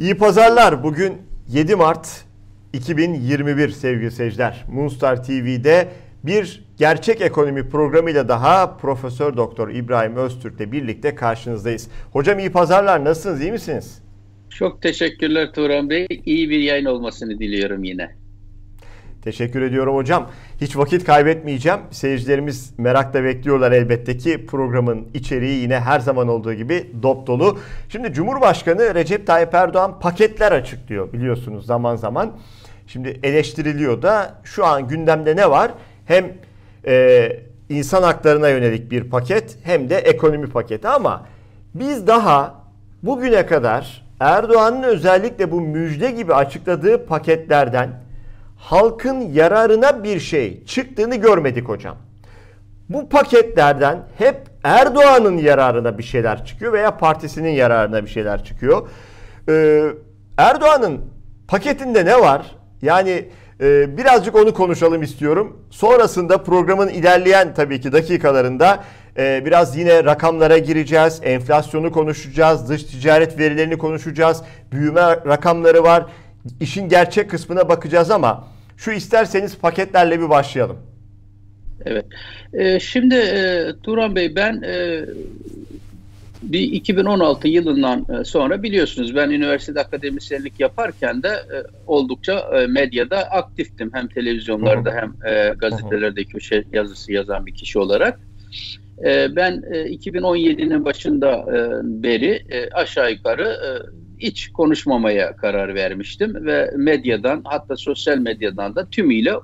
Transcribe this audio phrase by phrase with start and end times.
[0.00, 0.82] İyi pazarlar.
[0.82, 1.12] Bugün
[1.48, 2.24] 7 Mart
[2.72, 4.64] 2021 sevgili seyirciler.
[4.72, 5.88] Moonstar TV'de
[6.24, 11.88] bir gerçek ekonomi programıyla daha Profesör Doktor İbrahim Öztürk'le birlikte karşınızdayız.
[12.12, 13.04] Hocam iyi pazarlar.
[13.04, 13.40] Nasılsınız?
[13.40, 14.02] İyi misiniz?
[14.50, 16.06] Çok teşekkürler Turan Bey.
[16.24, 18.19] İyi bir yayın olmasını diliyorum yine.
[19.22, 20.28] Teşekkür ediyorum hocam.
[20.60, 21.78] Hiç vakit kaybetmeyeceğim.
[21.90, 27.58] Seyircilerimiz merakla bekliyorlar elbette ki programın içeriği yine her zaman olduğu gibi dop dolu.
[27.88, 32.32] Şimdi Cumhurbaşkanı Recep Tayyip Erdoğan paketler açıklıyor biliyorsunuz zaman zaman.
[32.86, 35.70] Şimdi eleştiriliyor da şu an gündemde ne var?
[36.06, 36.32] Hem
[36.86, 37.32] e,
[37.68, 41.26] insan haklarına yönelik bir paket hem de ekonomi paketi ama
[41.74, 42.54] biz daha
[43.02, 47.90] bugüne kadar Erdoğan'ın özellikle bu müjde gibi açıkladığı paketlerden
[48.60, 51.96] halkın yararına bir şey çıktığını görmedik hocam.
[52.88, 58.88] Bu paketlerden hep Erdoğan'ın yararına bir şeyler çıkıyor veya partisinin yararına bir şeyler çıkıyor.
[59.48, 59.82] Ee,
[60.38, 61.00] Erdoğan'ın
[61.48, 62.56] paketinde ne var?
[62.82, 63.28] Yani
[63.60, 65.66] e, birazcık onu konuşalım istiyorum.
[65.70, 68.84] Sonrasında programın ilerleyen tabii ki dakikalarında
[69.18, 71.20] e, biraz yine rakamlara gireceğiz.
[71.22, 72.68] Enflasyonu konuşacağız.
[72.68, 74.42] Dış ticaret verilerini konuşacağız.
[74.72, 76.06] Büyüme rakamları var
[76.60, 80.76] işin gerçek kısmına bakacağız ama şu isterseniz paketlerle bir başlayalım.
[81.84, 82.06] Evet.
[82.52, 85.04] Ee, şimdi e, Turan Bey ben e,
[86.42, 93.18] bir 2016 yılından e, sonra biliyorsunuz ben üniversitede akademisyenlik yaparken de e, oldukça e, medyada
[93.18, 93.90] aktiftim.
[93.94, 98.20] Hem televizyonlarda hem e, gazetelerde köşe yazısı yazan bir kişi olarak.
[99.04, 103.70] E, ben e, 2017'nin başında e, beri e, aşağı yukarı e,
[104.20, 109.34] hiç konuşmamaya karar vermiştim ve medyadan hatta sosyal medyadan da tümüyle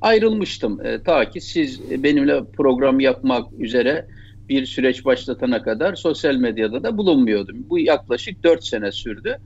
[0.00, 0.86] ayrılmıştım.
[0.86, 4.06] E, ta ki siz benimle program yapmak üzere
[4.48, 7.56] bir süreç başlatana kadar sosyal medyada da bulunmuyordum.
[7.70, 9.38] Bu yaklaşık 4 sene sürdü.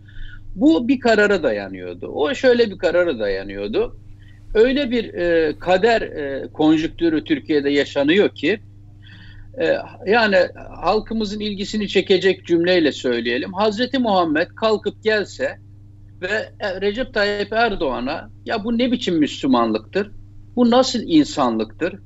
[0.55, 2.06] Bu bir karara dayanıyordu.
[2.06, 3.97] O şöyle bir karara dayanıyordu.
[4.55, 8.60] Öyle bir e, kader e, konjüktürü Türkiye'de yaşanıyor ki
[10.06, 10.37] yani
[10.83, 13.53] halkımızın ilgisini çekecek cümleyle söyleyelim.
[13.53, 15.59] Hazreti Muhammed kalkıp gelse
[16.21, 20.11] ve e, Recep Tayyip Erdoğan'a ya bu ne biçim Müslümanlıktır?
[20.56, 21.99] Bu nasıl insanlıktır?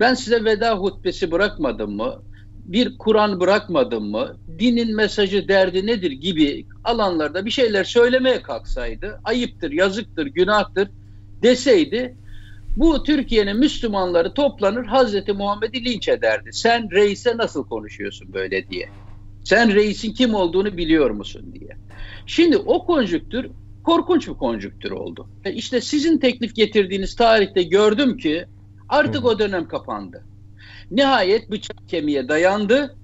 [0.00, 2.22] Ben size veda hutbesi bırakmadım mı?
[2.64, 4.36] Bir Kur'an bırakmadım mı?
[4.58, 10.88] Dinin mesajı derdi nedir gibi alanlarda bir şeyler söylemeye kalksaydı ayıptır, yazıktır, günahtır
[11.42, 12.16] deseydi
[12.78, 16.50] bu Türkiye'nin Müslümanları toplanır Hazreti Muhammed'i linç ederdi.
[16.52, 18.88] Sen reise nasıl konuşuyorsun böyle diye.
[19.44, 21.76] Sen reisin kim olduğunu biliyor musun diye.
[22.26, 23.50] Şimdi o konjüktür
[23.84, 25.28] korkunç bir konjüktür oldu.
[25.44, 28.44] E işte sizin teklif getirdiğiniz tarihte gördüm ki
[28.88, 30.24] artık o dönem kapandı.
[30.90, 32.96] Nihayet bıçak kemiğe dayandı.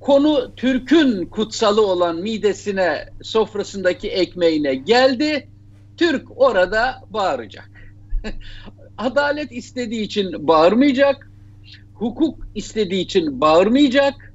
[0.00, 5.48] Konu Türk'ün kutsalı olan midesine, sofrasındaki ekmeğine geldi.
[5.96, 7.70] Türk orada bağıracak.
[8.98, 11.30] adalet istediği için bağırmayacak,
[11.94, 14.32] hukuk istediği için bağırmayacak,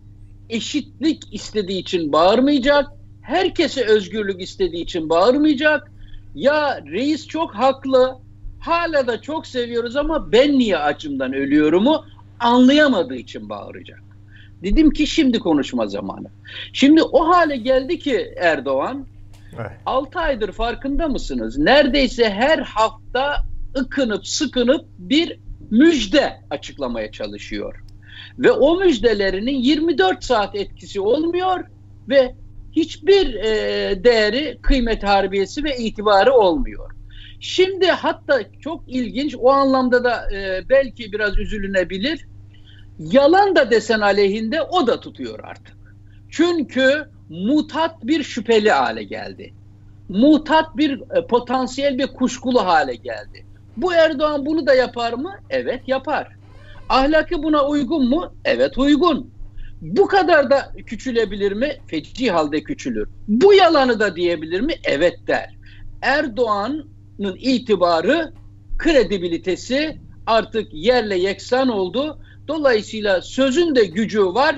[0.50, 2.88] eşitlik istediği için bağırmayacak,
[3.22, 5.92] herkese özgürlük istediği için bağırmayacak.
[6.36, 8.18] Ya reis çok haklı,
[8.60, 12.06] hala da çok seviyoruz ama ben niye acımdan ölüyorumu
[12.40, 14.04] anlayamadığı için bağıracak.
[14.64, 16.28] Dedim ki şimdi konuşma zamanı.
[16.74, 19.06] Şimdi o hale geldi ki Erdoğan,
[19.56, 19.72] evet.
[19.86, 21.58] 6 aydır farkında mısınız?
[21.58, 23.36] Neredeyse her hafta
[23.78, 25.40] ıkınıp sıkınıp bir
[25.72, 27.84] müjde açıklamaya çalışıyor.
[28.40, 31.64] Ve o müjdelerinin 24 saat etkisi olmuyor
[32.10, 32.36] ve
[32.72, 36.92] hiçbir e, değeri, kıymet harbiyesi ve itibarı olmuyor.
[37.40, 42.26] Şimdi hatta çok ilginç o anlamda da e, belki biraz üzülünebilir.
[43.00, 45.78] Yalan da desen aleyhinde o da tutuyor artık.
[46.30, 49.54] Çünkü mutat bir şüpheli hale geldi.
[50.10, 53.46] Mutat bir e, potansiyel bir kuşkulu hale geldi.
[53.78, 55.34] Bu Erdoğan bunu da yapar mı?
[55.50, 56.28] Evet yapar.
[56.90, 58.34] Ahlakı buna uygun mu?
[58.46, 59.32] Evet uygun.
[59.82, 61.78] Bu kadar da küçülebilir mi?
[61.88, 63.10] Feci halde küçülür.
[63.28, 64.74] Bu yalanı da diyebilir mi?
[64.84, 65.56] Evet der.
[66.02, 68.34] Erdoğan'ın itibarı,
[68.78, 69.98] kredibilitesi
[70.28, 72.20] artık yerle yeksan oldu.
[72.48, 74.56] Dolayısıyla sözün de gücü var.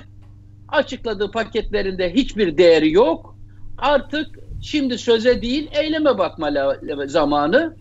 [0.67, 3.37] Açıkladığı paketlerinde hiçbir değeri yok.
[3.77, 4.27] Artık
[4.61, 7.75] şimdi söze değil eyleme bakma zamanı.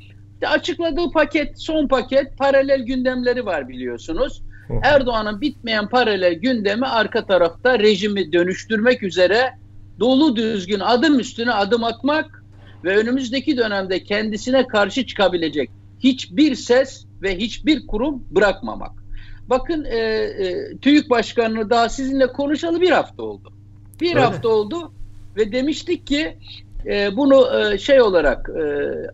[0.49, 4.43] Açıkladığı paket, son paket paralel gündemleri var biliyorsunuz.
[4.83, 9.53] Erdoğan'ın bitmeyen paralel gündemi arka tarafta rejimi dönüştürmek üzere
[10.01, 12.45] dolu düzgün adım üstüne adım atmak
[12.85, 18.93] ve önümüzdeki dönemde kendisine karşı çıkabilecek hiçbir ses ve hiçbir kurum bırakmamak.
[19.51, 23.53] Bakın e, e, TÜİK Başkanı'nı daha sizinle konuşalı bir hafta oldu.
[24.01, 24.21] Bir Öyle.
[24.21, 24.93] hafta oldu
[25.37, 26.37] ve demiştik ki
[26.87, 28.65] e, bunu e, şey olarak e,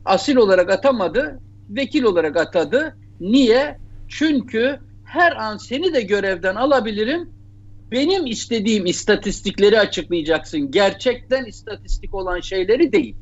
[0.05, 2.97] asil olarak atamadı, vekil olarak atadı.
[3.21, 3.77] Niye?
[4.09, 7.31] Çünkü her an seni de görevden alabilirim.
[7.91, 10.71] Benim istediğim istatistikleri açıklayacaksın.
[10.71, 13.17] Gerçekten istatistik olan şeyleri değil.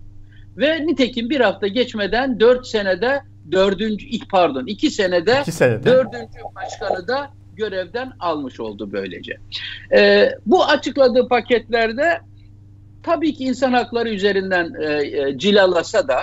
[0.57, 3.21] Ve nitekim bir hafta geçmeden dört senede
[3.53, 5.85] dördüncü, pardon iki senede, iki senede.
[5.85, 9.37] dördüncü başkanı da görevden almış oldu böylece.
[9.97, 12.21] Ee, bu açıkladığı paketlerde
[13.07, 16.17] tabii ki insan hakları üzerinden e, e, cilalasa da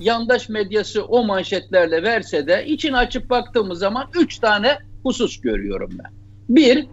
[0.00, 6.12] yandaş medyası o manşetlerle verse de için açıp baktığımız zaman üç tane husus görüyorum ben.
[6.48, 6.86] Bir,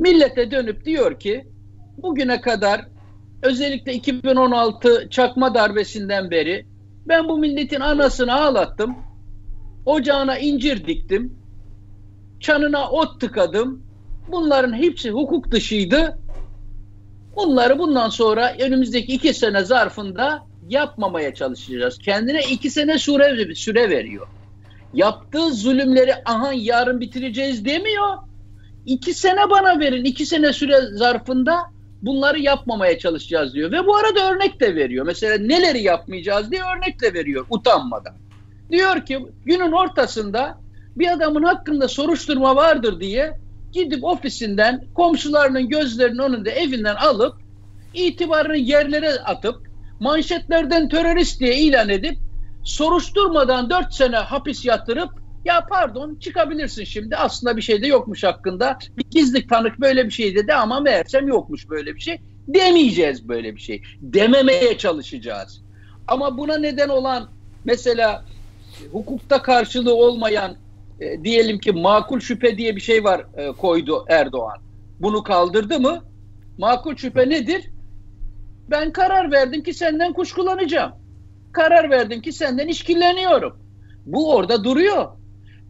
[0.00, 1.46] millete dönüp diyor ki
[1.98, 2.86] bugüne kadar
[3.42, 6.66] özellikle 2016 çakma darbesinden beri
[7.08, 8.96] ben bu milletin anasını ağlattım.
[9.86, 11.38] Ocağına incir diktim.
[12.40, 13.82] Çanına ot tıkadım.
[14.28, 16.18] Bunların hepsi hukuk dışıydı.
[17.36, 21.98] Bunları bundan sonra önümüzdeki iki sene zarfında yapmamaya çalışacağız.
[21.98, 24.26] Kendine iki sene süre, süre veriyor.
[24.94, 28.16] Yaptığı zulümleri aha yarın bitireceğiz demiyor.
[28.86, 30.04] İki sene bana verin.
[30.04, 31.56] iki sene süre zarfında
[32.02, 33.72] bunları yapmamaya çalışacağız diyor.
[33.72, 35.06] Ve bu arada örnek de veriyor.
[35.06, 38.14] Mesela neleri yapmayacağız diye örnek de veriyor utanmadan.
[38.70, 40.58] Diyor ki günün ortasında
[40.96, 43.41] bir adamın hakkında soruşturma vardır diye
[43.72, 47.36] gidip ofisinden komşularının gözlerinin önünde evinden alıp
[47.94, 49.56] itibarını yerlere atıp
[50.00, 52.18] manşetlerden terörist diye ilan edip
[52.64, 55.10] soruşturmadan 4 sene hapis yatırıp
[55.44, 57.16] ya pardon çıkabilirsin şimdi.
[57.16, 58.78] Aslında bir şey de yokmuş hakkında.
[58.98, 62.20] Bir gizli tanık böyle bir şey dedi ama meğersem yokmuş böyle bir şey.
[62.48, 63.82] Demeyeceğiz böyle bir şey.
[64.00, 65.62] Dememeye çalışacağız.
[66.08, 67.28] Ama buna neden olan
[67.64, 68.24] mesela
[68.92, 70.56] hukukta karşılığı olmayan
[71.02, 74.58] e, diyelim ki makul şüphe diye bir şey var e, koydu Erdoğan.
[75.00, 76.04] Bunu kaldırdı mı?
[76.58, 77.70] Makul şüphe nedir?
[78.70, 80.92] Ben karar verdim ki senden kuşkulanacağım.
[81.52, 83.58] Karar verdim ki senden işkilleniyorum.
[84.06, 85.08] Bu orada duruyor.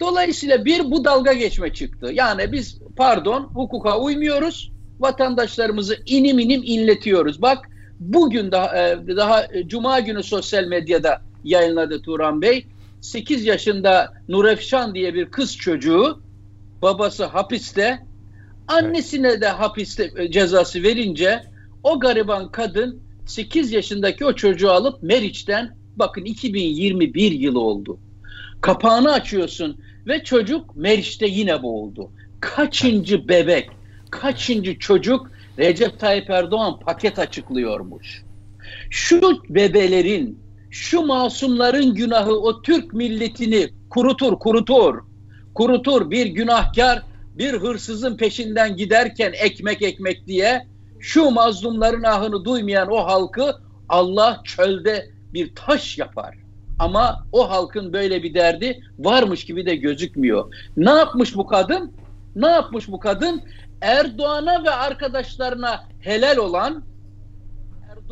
[0.00, 2.10] Dolayısıyla bir bu dalga geçme çıktı.
[2.12, 4.72] Yani biz pardon hukuka uymuyoruz.
[5.00, 7.42] Vatandaşlarımızı inim inim inletiyoruz.
[7.42, 7.58] Bak
[8.00, 12.66] bugün daha, e, daha Cuma günü sosyal medyada yayınladı Turan Bey.
[13.02, 16.22] 8 yaşında Nurefşan diye bir kız çocuğu
[16.82, 17.98] babası hapiste
[18.68, 21.42] annesine de hapiste e, cezası verince
[21.82, 27.98] o gariban kadın 8 yaşındaki o çocuğu alıp Meriç'ten bakın 2021 yılı oldu.
[28.60, 32.10] Kapağını açıyorsun ve çocuk Meriç'te yine boğuldu.
[32.40, 33.70] Kaçıncı bebek,
[34.10, 38.22] kaçıncı çocuk Recep Tayyip Erdoğan paket açıklıyormuş.
[38.90, 40.38] Şu bebelerin
[40.72, 44.98] şu masumların günahı o Türk milletini kurutur, kurutur.
[45.54, 47.02] Kurutur bir günahkar
[47.38, 50.66] bir hırsızın peşinden giderken ekmek ekmek diye
[51.00, 53.56] şu mazlumların ahını duymayan o halkı
[53.88, 56.34] Allah çölde bir taş yapar.
[56.78, 60.54] Ama o halkın böyle bir derdi varmış gibi de gözükmüyor.
[60.76, 61.92] Ne yapmış bu kadın?
[62.36, 63.42] Ne yapmış bu kadın?
[63.80, 66.84] Erdoğan'a ve arkadaşlarına helal olan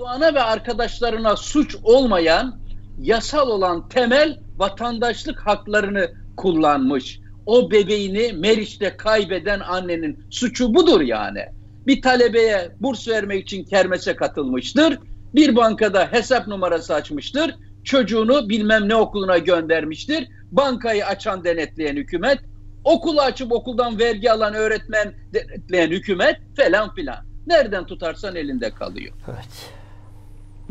[0.00, 2.60] Erdoğan'a ve arkadaşlarına suç olmayan
[3.00, 7.20] yasal olan temel vatandaşlık haklarını kullanmış.
[7.46, 11.44] O bebeğini Meriç'te kaybeden annenin suçu budur yani.
[11.86, 14.98] Bir talebeye burs vermek için kermese katılmıştır.
[15.34, 17.54] Bir bankada hesap numarası açmıştır.
[17.84, 20.28] Çocuğunu bilmem ne okuluna göndermiştir.
[20.52, 22.38] Bankayı açan denetleyen hükümet,
[22.84, 27.18] okulu açıp okuldan vergi alan öğretmen denetleyen hükümet falan filan.
[27.46, 29.14] Nereden tutarsan elinde kalıyor.
[29.28, 29.79] Evet.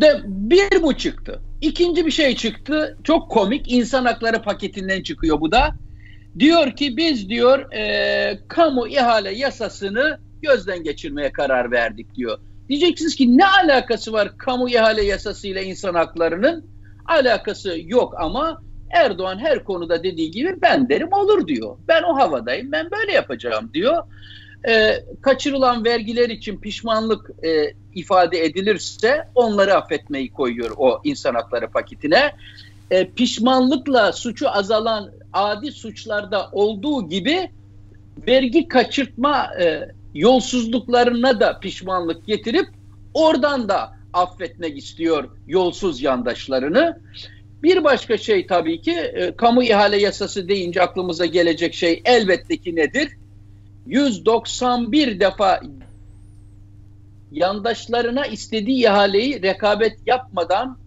[0.01, 1.41] De bir bu çıktı.
[1.62, 2.98] İkinci bir şey çıktı.
[3.03, 3.72] Çok komik.
[3.72, 5.75] İnsan hakları paketinden çıkıyor bu da.
[6.39, 12.39] Diyor ki biz diyor e, kamu ihale yasasını gözden geçirmeye karar verdik diyor.
[12.70, 16.65] Diyeceksiniz ki ne alakası var kamu ihale yasası ile insan haklarının?
[17.06, 21.77] Alakası yok ama Erdoğan her konuda dediği gibi ben derim olur diyor.
[21.88, 24.03] Ben o havadayım ben böyle yapacağım diyor
[24.67, 32.31] e, kaçırılan vergiler için pişmanlık e, ifade edilirse onları affetmeyi koyuyor o insan hakları paketine.
[32.91, 37.49] E, pişmanlıkla suçu azalan adi suçlarda olduğu gibi
[38.27, 42.67] vergi kaçırtma e, yolsuzluklarına da pişmanlık getirip
[43.13, 46.99] oradan da affetmek istiyor yolsuz yandaşlarını.
[47.63, 52.75] Bir başka şey tabii ki e, kamu ihale yasası deyince aklımıza gelecek şey elbette ki
[52.75, 53.09] nedir?
[53.86, 55.62] 191 defa
[57.31, 60.77] yandaşlarına istediği ihaleyi rekabet yapmadan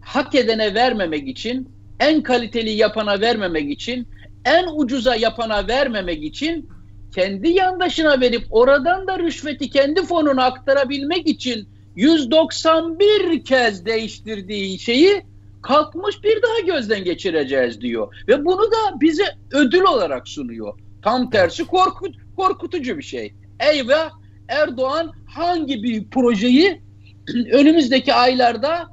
[0.00, 1.68] hak edene vermemek için,
[2.00, 4.08] en kaliteli yapana vermemek için,
[4.44, 6.68] en ucuza yapana vermemek için
[7.14, 15.22] kendi yandaşına verip oradan da rüşveti kendi fonuna aktarabilmek için 191 kez değiştirdiği şeyi
[15.62, 18.24] kalkmış bir daha gözden geçireceğiz diyor.
[18.28, 20.78] Ve bunu da bize ödül olarak sunuyor.
[21.02, 23.34] Tam tersi korkut, korkutucu bir şey.
[23.60, 24.10] Eyvah
[24.48, 26.82] Erdoğan hangi bir projeyi
[27.52, 28.88] önümüzdeki aylarda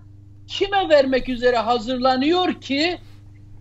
[0.47, 2.97] kime vermek üzere hazırlanıyor ki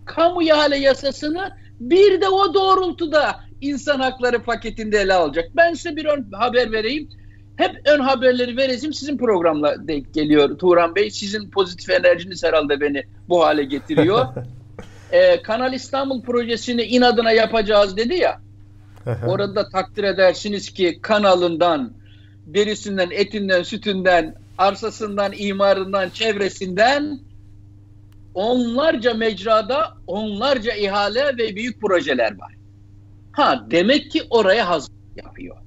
[0.05, 5.45] kamu ihale yasasını bir de o doğrultuda insan hakları paketinde ele alacak.
[5.55, 7.09] Ben size bir ön haber vereyim.
[7.55, 8.93] Hep ön haberleri vereceğim.
[8.93, 11.09] Sizin programla denk geliyor Turan Bey.
[11.09, 14.25] Sizin pozitif enerjiniz herhalde beni bu hale getiriyor.
[15.11, 18.41] ee, Kanal İstanbul projesini inadına yapacağız dedi ya.
[19.27, 21.93] Orada takdir edersiniz ki kanalından,
[22.45, 27.19] derisinden, etinden, sütünden, arsasından, imarından, çevresinden
[28.33, 32.53] onlarca mecrada onlarca ihale ve büyük projeler var.
[33.31, 35.57] Ha demek ki oraya hazır yapıyor.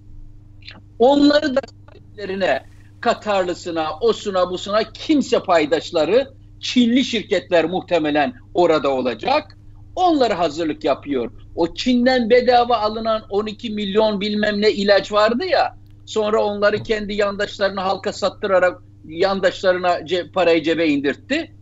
[0.99, 2.70] Onları da sahiplerine,
[3.00, 6.30] Katarlısına, osuna busuna kimse paydaşları
[6.61, 9.59] Çinli şirketler muhtemelen orada olacak.
[9.97, 11.33] Onları hazırlık yapıyor.
[11.57, 15.76] O Çin'den bedava alınan 12 milyon bilmem ne ilaç vardı ya.
[16.07, 21.52] Sonra onları kendi yandaşlarına halka sattırarak yandaşlarına ce, parayı cebe indirtti.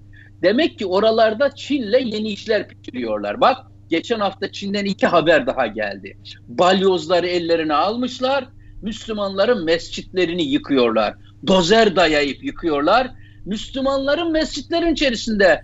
[0.42, 3.40] Demek ki oralarda Çin'le yeni işler pişiriyorlar.
[3.40, 3.56] Bak
[3.90, 6.16] geçen hafta Çin'den iki haber daha geldi.
[6.48, 8.48] Balyozları ellerine almışlar.
[8.82, 11.14] Müslümanların mescitlerini yıkıyorlar.
[11.46, 13.10] Dozer dayayıp yıkıyorlar.
[13.44, 15.62] Müslümanların mescitlerin içerisinde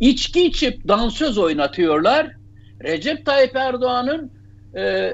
[0.00, 2.30] içki içip dansöz oynatıyorlar.
[2.84, 4.30] Recep Tayyip Erdoğan'ın
[4.76, 5.12] e,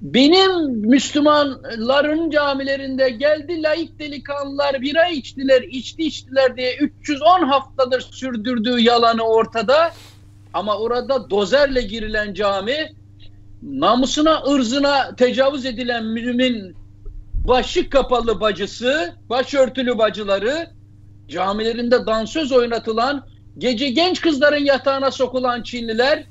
[0.00, 9.22] benim Müslümanların camilerinde geldi laik delikanlılar bira içtiler, içti içtiler diye 310 haftadır sürdürdüğü yalanı
[9.22, 9.92] ortada.
[10.54, 12.92] Ama orada dozerle girilen cami
[13.62, 16.76] namusuna, ırzına tecavüz edilen mümin
[17.48, 20.70] başı kapalı bacısı, başörtülü bacıları,
[21.28, 23.26] camilerinde dansöz oynatılan,
[23.58, 26.24] gece genç kızların yatağına sokulan Çinliler,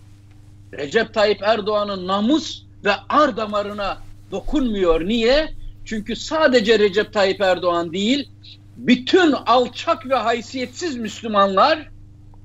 [0.73, 3.97] Recep Tayyip Erdoğan'ın namus ve ar damarına
[4.31, 5.07] dokunmuyor.
[5.07, 5.53] Niye?
[5.85, 8.29] Çünkü sadece Recep Tayyip Erdoğan değil,
[8.77, 11.89] bütün alçak ve haysiyetsiz Müslümanlar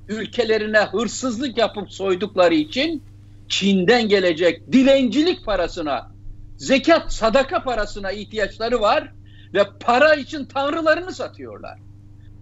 [0.09, 3.03] ülkelerine hırsızlık yapıp soydukları için
[3.49, 6.11] Çin'den gelecek dilencilik parasına,
[6.57, 9.11] zekat, sadaka parasına ihtiyaçları var
[9.53, 11.79] ve para için tanrılarını satıyorlar.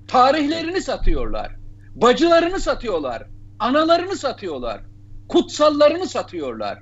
[0.10, 1.51] Tarihlerini satıyorlar.
[1.96, 3.24] Bacılarını satıyorlar.
[3.60, 4.82] Analarını satıyorlar.
[5.28, 6.80] Kutsallarını satıyorlar.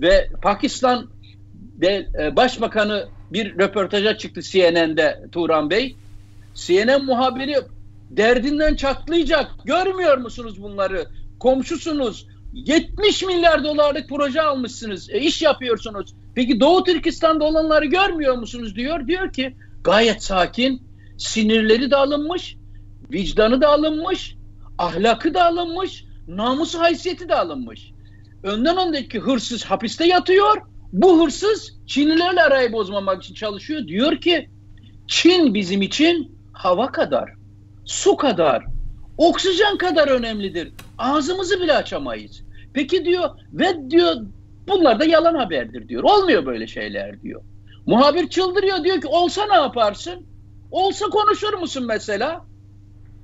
[0.00, 1.10] Ve Pakistan
[1.54, 5.96] de, e, Başbakanı bir röportaja çıktı CNN'de Turan Bey.
[6.54, 7.56] CNN muhabiri
[8.10, 9.50] derdinden çatlayacak.
[9.64, 11.06] Görmüyor musunuz bunları?
[11.40, 12.26] Komşusunuz.
[12.52, 15.10] 70 milyar dolarlık proje almışsınız.
[15.10, 16.14] E, iş yapıyorsunuz.
[16.34, 19.06] Peki Doğu Türkistan'da olanları görmüyor musunuz diyor.
[19.06, 20.87] Diyor ki gayet sakin.
[21.18, 22.56] Sinirleri de alınmış.
[23.12, 24.36] Vicdanı da alınmış.
[24.78, 26.04] Ahlakı da alınmış.
[26.28, 27.92] Namusu haysiyeti de alınmış.
[28.42, 30.62] Önden öndeki hırsız hapiste yatıyor.
[30.92, 33.86] Bu hırsız Çinlilerle arayı bozmamak için çalışıyor.
[33.86, 34.50] Diyor ki
[35.06, 37.30] Çin bizim için hava kadar,
[37.84, 38.64] su kadar,
[39.18, 40.72] oksijen kadar önemlidir.
[40.98, 42.42] Ağzımızı bile açamayız.
[42.74, 44.14] Peki diyor ve diyor
[44.68, 46.02] bunlar da yalan haberdir diyor.
[46.02, 47.42] Olmuyor böyle şeyler diyor.
[47.86, 50.26] Muhabir çıldırıyor diyor ki olsa ne yaparsın?
[50.70, 52.44] Olsa konuşur musun mesela?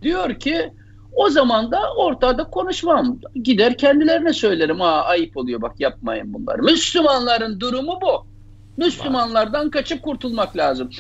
[0.03, 0.73] Diyor ki
[1.13, 3.19] o zaman da ortada konuşmam.
[3.43, 4.83] Gider kendilerine söylerim.
[4.83, 6.63] Aa ayıp oluyor bak yapmayın bunları.
[6.63, 8.27] Müslümanların durumu bu.
[8.77, 10.91] Müslümanlardan kaçıp kurtulmak lazım.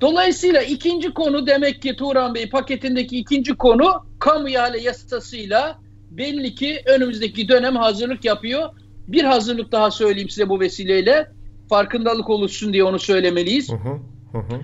[0.00, 5.78] Dolayısıyla ikinci konu demek ki Turan Bey paketindeki ikinci konu kamu ihale yasasıyla
[6.10, 8.68] belli ki önümüzdeki dönem hazırlık yapıyor.
[9.08, 11.28] Bir hazırlık daha söyleyeyim size bu vesileyle.
[11.68, 13.72] Farkındalık oluşsun diye onu söylemeliyiz.
[13.72, 14.60] Hı hı, hı.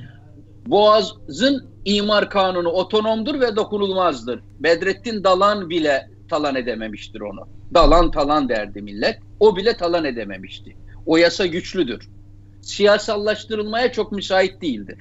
[0.67, 4.41] Boğaz'ın imar kanunu otonomdur ve dokunulmazdır.
[4.61, 7.49] Bedrettin Dalan bile talan edememiştir onu.
[7.75, 9.19] Dalan talan derdi millet.
[9.41, 10.77] O bile talan edememişti.
[11.07, 12.09] O yasa güçlüdür.
[12.63, 14.99] Siyasallaştırılmaya çok müsait değildir.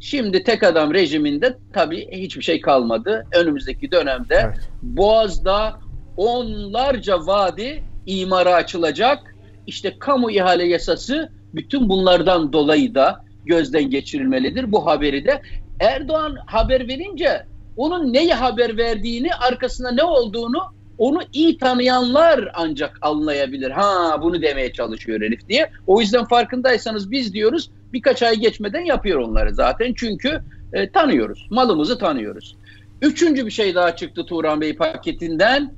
[0.00, 3.26] Şimdi tek adam rejiminde tabii hiçbir şey kalmadı.
[3.32, 4.70] Önümüzdeki dönemde evet.
[4.82, 5.80] Boğaz'da
[6.16, 9.34] onlarca vadi imara açılacak.
[9.66, 14.72] İşte kamu ihale yasası bütün bunlardan dolayı da gözden geçirilmelidir.
[14.72, 15.42] Bu haberi de
[15.80, 20.62] Erdoğan haber verince onun neyi haber verdiğini, arkasında ne olduğunu
[20.98, 23.70] onu iyi tanıyanlar ancak anlayabilir.
[23.70, 25.70] Ha bunu demeye çalışıyor herif diye.
[25.86, 29.94] O yüzden farkındaysanız biz diyoruz birkaç ay geçmeden yapıyor onları zaten.
[29.96, 30.40] Çünkü
[30.72, 31.46] e, tanıyoruz.
[31.50, 32.56] Malımızı tanıyoruz.
[33.02, 35.72] Üçüncü bir şey daha çıktı Turan Bey paketinden.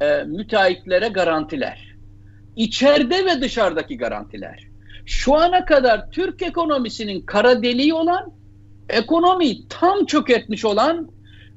[0.00, 1.94] E, müteahhitlere garantiler.
[2.56, 4.67] İçeride ve dışarıdaki garantiler.
[5.08, 8.32] Şu ana kadar Türk ekonomisinin kara deliği olan
[8.88, 11.10] ekonomiyi tam çökertmiş olan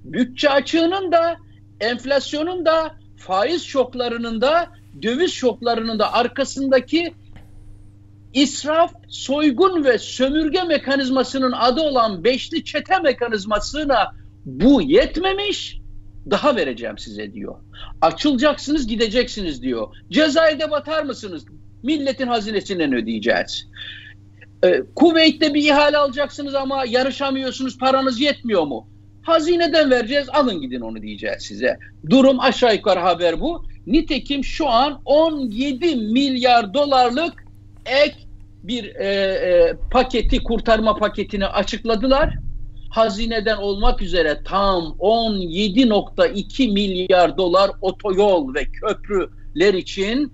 [0.03, 1.37] bütçe açığının da
[1.79, 4.67] enflasyonun da faiz şoklarının da
[5.01, 7.13] döviz şoklarının da arkasındaki
[8.33, 14.11] israf, soygun ve sömürge mekanizmasının adı olan beşli çete mekanizmasına
[14.45, 15.81] bu yetmemiş
[16.29, 17.55] daha vereceğim size diyor.
[18.01, 19.87] Açılacaksınız gideceksiniz diyor.
[20.11, 21.45] Cezayir'de batar mısınız?
[21.83, 23.67] Milletin hazinesinden ödeyeceğiz.
[24.63, 28.87] Ee, Kuveyt'te bir ihale alacaksınız ama yarışamıyorsunuz paranız yetmiyor mu?
[29.21, 31.77] Hazineden vereceğiz alın gidin onu diyeceğiz size.
[32.09, 33.65] Durum aşağı yukarı haber bu.
[33.87, 37.45] Nitekim şu an 17 milyar dolarlık
[37.85, 38.15] ek
[38.63, 42.35] bir e, e, paketi kurtarma paketini açıkladılar.
[42.89, 50.33] Hazineden olmak üzere tam 17.2 milyar dolar otoyol ve köprüler için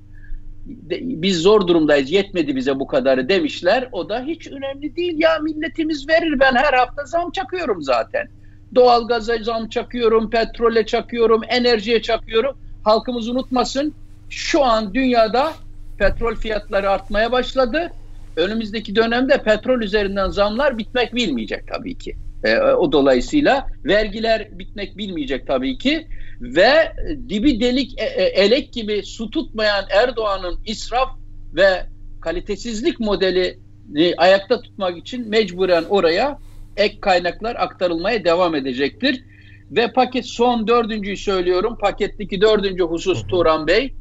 [1.01, 3.89] biz zor durumdayız yetmedi bize bu kadarı demişler.
[3.91, 8.27] O da hiç önemli değil ya milletimiz verir ben her hafta zam çakıyorum zaten.
[8.75, 12.57] Doğalgaza zam çakıyorum, petrole çakıyorum, enerjiye çakıyorum.
[12.83, 13.93] Halkımız unutmasın
[14.29, 15.53] şu an dünyada
[16.00, 17.91] petrol fiyatları artmaya başladı.
[18.36, 22.15] Önümüzdeki dönemde petrol üzerinden zamlar bitmek bilmeyecek tabii ki.
[22.44, 26.08] E, o dolayısıyla vergiler bitmek bilmeyecek tabii ki
[26.41, 26.94] ve
[27.29, 31.10] dibi delik e, e, elek gibi su tutmayan Erdoğan'ın israf
[31.56, 31.86] ve
[32.22, 36.39] kalitesizlik modelini ayakta tutmak için mecburen oraya
[36.77, 39.24] ek kaynaklar aktarılmaya devam edecektir.
[39.72, 41.77] Ve paket son dördüncüyü söylüyorum.
[41.82, 43.94] Paketteki dördüncü husus Turan Bey.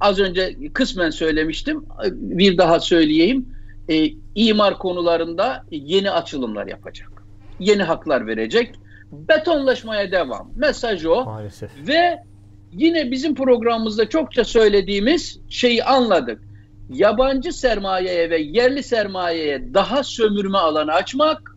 [0.00, 1.84] Az önce kısmen söylemiştim.
[2.12, 3.48] Bir daha söyleyeyim.
[3.90, 7.13] E, imar konularında yeni açılımlar yapacak.
[7.60, 8.74] Yeni haklar verecek.
[9.12, 10.50] Betonlaşmaya devam.
[10.56, 11.24] Mesaj o.
[11.24, 11.70] Maalesef.
[11.88, 12.18] Ve
[12.72, 16.42] yine bizim programımızda çokça söylediğimiz şeyi anladık.
[16.90, 21.54] Yabancı sermayeye ve yerli sermayeye daha sömürme alanı açmak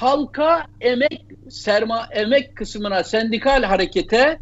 [0.00, 4.38] halka emek serma emek kısmına sendikal harekete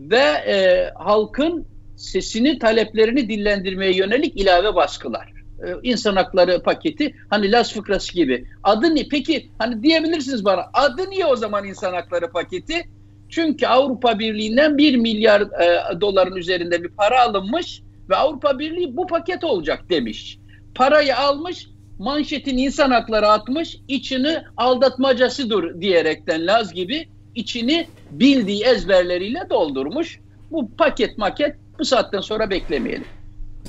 [0.00, 5.37] ve e, halkın sesini taleplerini dillendirmeye yönelik ilave baskılar.
[5.66, 8.46] E, insan hakları paketi hani Las fıkrası gibi.
[8.62, 9.08] Adı ne?
[9.10, 12.88] Peki hani diyebilirsiniz bana adı niye o zaman insan hakları paketi?
[13.28, 19.06] Çünkü Avrupa Birliği'nden 1 milyar e, doların üzerinde bir para alınmış ve Avrupa Birliği bu
[19.06, 20.38] paket olacak demiş.
[20.74, 21.66] Parayı almış
[21.98, 30.20] manşetin insan hakları atmış, içini aldatmacasıdır diyerekten Laz gibi içini bildiği ezberleriyle doldurmuş.
[30.50, 33.04] Bu paket maket bu saatten sonra beklemeyelim.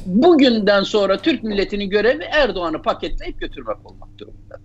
[0.05, 4.59] Bugünden sonra Türk milletinin görevi Erdoğan'ı paketleyip götürmek olmak durumunda.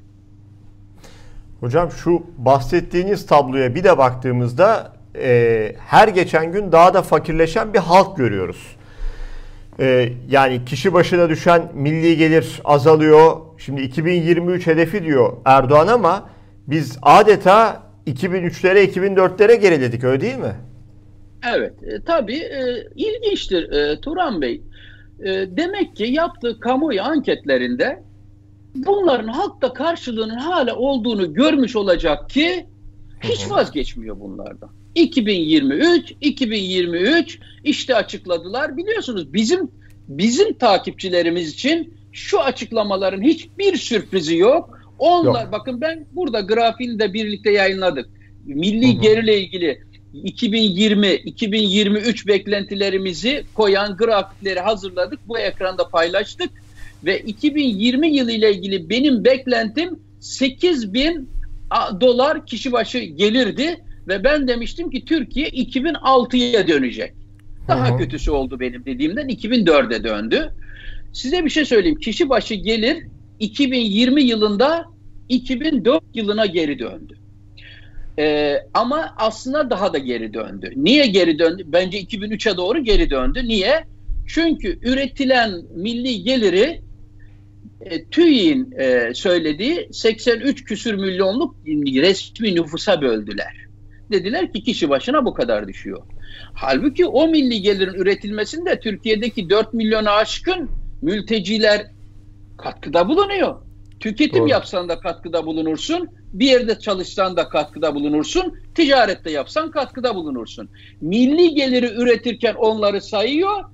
[1.60, 7.78] Hocam şu bahsettiğiniz tabloya bir de baktığımızda e, her geçen gün daha da fakirleşen bir
[7.78, 8.76] halk görüyoruz.
[9.80, 16.30] E, yani kişi başına düşen milli gelir azalıyor, Şimdi 2023 hedefi diyor Erdoğan ama
[16.66, 20.54] biz adeta 2003'lere 2004'lere geriledik öyle değil mi?
[21.54, 24.62] Evet e, tabii e, ilginçtir e, Turan Bey.
[25.20, 28.02] E, demek ki yaptığı kamuoyu anketlerinde
[28.74, 32.66] bunların halkta karşılığının hala olduğunu görmüş olacak ki
[33.22, 34.70] hiç vazgeçmiyor bunlardan.
[34.94, 38.76] 2023, 2023 işte açıkladılar.
[38.76, 39.70] Biliyorsunuz bizim
[40.08, 44.78] bizim takipçilerimiz için şu açıklamaların hiçbir sürprizi yok.
[44.98, 45.52] Onlar yok.
[45.52, 48.10] bakın ben burada grafiğini de birlikte yayınladık.
[48.44, 49.82] Milli geriyle ilgili
[50.14, 55.18] 2020-2023 beklentilerimizi koyan grafikleri hazırladık.
[55.28, 56.50] Bu ekranda paylaştık.
[57.04, 61.28] Ve 2020 yılı ile ilgili benim beklentim 8 bin
[62.00, 63.84] dolar kişi başı gelirdi.
[64.08, 67.12] Ve ben demiştim ki Türkiye 2006'ya dönecek.
[67.68, 67.98] Daha Hı-hı.
[67.98, 70.52] kötüsü oldu benim dediğimden 2004'e döndü.
[71.12, 71.98] Size bir şey söyleyeyim.
[71.98, 73.04] Kişi başı gelir
[73.40, 74.84] 2020 yılında
[75.28, 77.18] 2004 yılına geri döndü.
[78.18, 80.72] Ee, ama aslında daha da geri döndü.
[80.76, 81.62] Niye geri döndü?
[81.66, 83.48] Bence 2003'e doğru geri döndü.
[83.48, 83.84] Niye?
[84.26, 86.82] Çünkü üretilen milli geliri
[87.80, 93.64] e, TÜİ'nin e, söylediği 83 küsür milyonluk resmi nüfusa böldüler.
[94.12, 96.02] Dediler ki kişi başına bu kadar düşüyor.
[96.54, 100.70] Halbuki o milli gelirin üretilmesinde Türkiye'deki 4 milyona aşkın
[101.02, 101.86] mülteciler
[102.58, 103.56] katkıda bulunuyor.
[104.00, 104.48] Tüketim Doğru.
[104.48, 106.08] yapsan da katkıda bulunursun.
[106.34, 108.58] Bir yerde çalışsan da katkıda bulunursun.
[108.74, 110.68] Ticarette yapsan katkıda bulunursun.
[111.00, 113.64] Milli geliri üretirken onları sayıyor.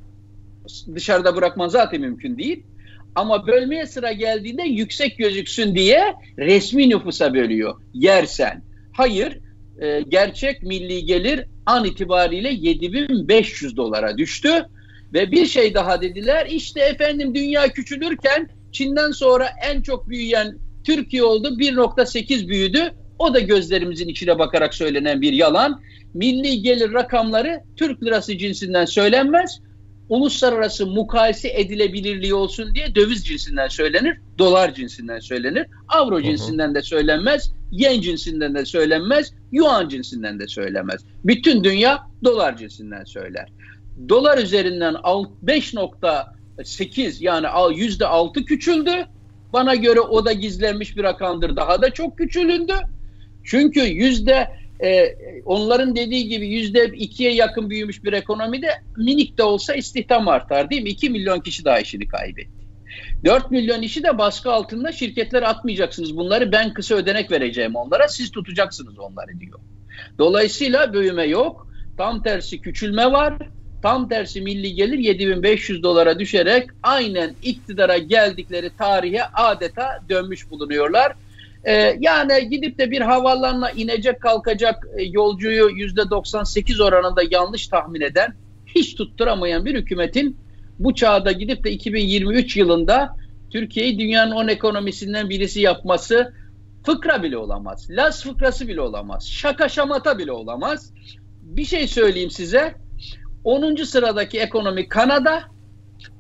[0.95, 2.63] Dışarıda bırakman zaten mümkün değil.
[3.15, 7.81] Ama bölmeye sıra geldiğinde yüksek gözüksün diye resmi nüfusa bölüyor.
[7.95, 8.63] Yersen.
[8.93, 9.39] Hayır.
[9.81, 14.67] E, gerçek milli gelir an itibariyle 7500 dolara düştü
[15.13, 20.59] ve bir şey daha dediler işte efendim dünya küçülürken Çin'den sonra en çok büyüyen
[20.91, 22.93] Türkiye oldu 1.8 büyüdü.
[23.19, 25.81] O da gözlerimizin içine bakarak söylenen bir yalan.
[26.15, 29.61] Milli gelir rakamları Türk lirası cinsinden söylenmez.
[30.09, 36.23] Uluslararası mukayese edilebilirliği olsun diye döviz cinsinden söylenir, dolar cinsinden söylenir, avro hı hı.
[36.23, 41.01] cinsinden de söylenmez, yen cinsinden de söylenmez, yuan cinsinden de söylemez.
[41.25, 43.49] Bütün dünya dolar cinsinden söyler.
[44.09, 49.07] Dolar üzerinden 5.8 yani yüzde altı küçüldü.
[49.53, 51.57] Bana göre o da gizlenmiş bir rakamdır.
[51.57, 52.75] Daha da çok küçülündü.
[53.45, 54.49] Çünkü yüzde
[54.83, 60.71] e, onların dediği gibi yüzde ikiye yakın büyümüş bir ekonomide minik de olsa istihdam artar
[60.71, 60.89] değil mi?
[60.89, 62.61] 2 milyon kişi daha işini kaybetti.
[63.25, 66.17] 4 milyon işi de baskı altında şirketler atmayacaksınız.
[66.17, 68.09] Bunları ben kısa ödenek vereceğim onlara.
[68.09, 69.61] Siz tutacaksınız onları diyor.
[70.19, 71.69] Dolayısıyla büyüme yok.
[71.97, 73.35] Tam tersi küçülme var.
[73.83, 81.13] Tam tersi milli gelir 7500 dolara düşerek aynen iktidara geldikleri tarihe adeta dönmüş bulunuyorlar.
[81.65, 88.01] Ee, yani gidip de bir havaalanına inecek kalkacak e, yolcuyu yüzde 98 oranında yanlış tahmin
[88.01, 88.35] eden,
[88.67, 90.37] hiç tutturamayan bir hükümetin
[90.79, 93.17] bu çağda gidip de 2023 yılında
[93.51, 96.33] Türkiye'yi dünyanın 10 ekonomisinden birisi yapması
[96.87, 97.87] fıkra bile olamaz.
[97.91, 99.29] Las fıkrası bile olamaz.
[99.29, 100.93] Şaka şamata bile olamaz.
[101.43, 102.75] Bir şey söyleyeyim size.
[103.45, 103.77] 10.
[103.85, 105.43] sıradaki ekonomi Kanada.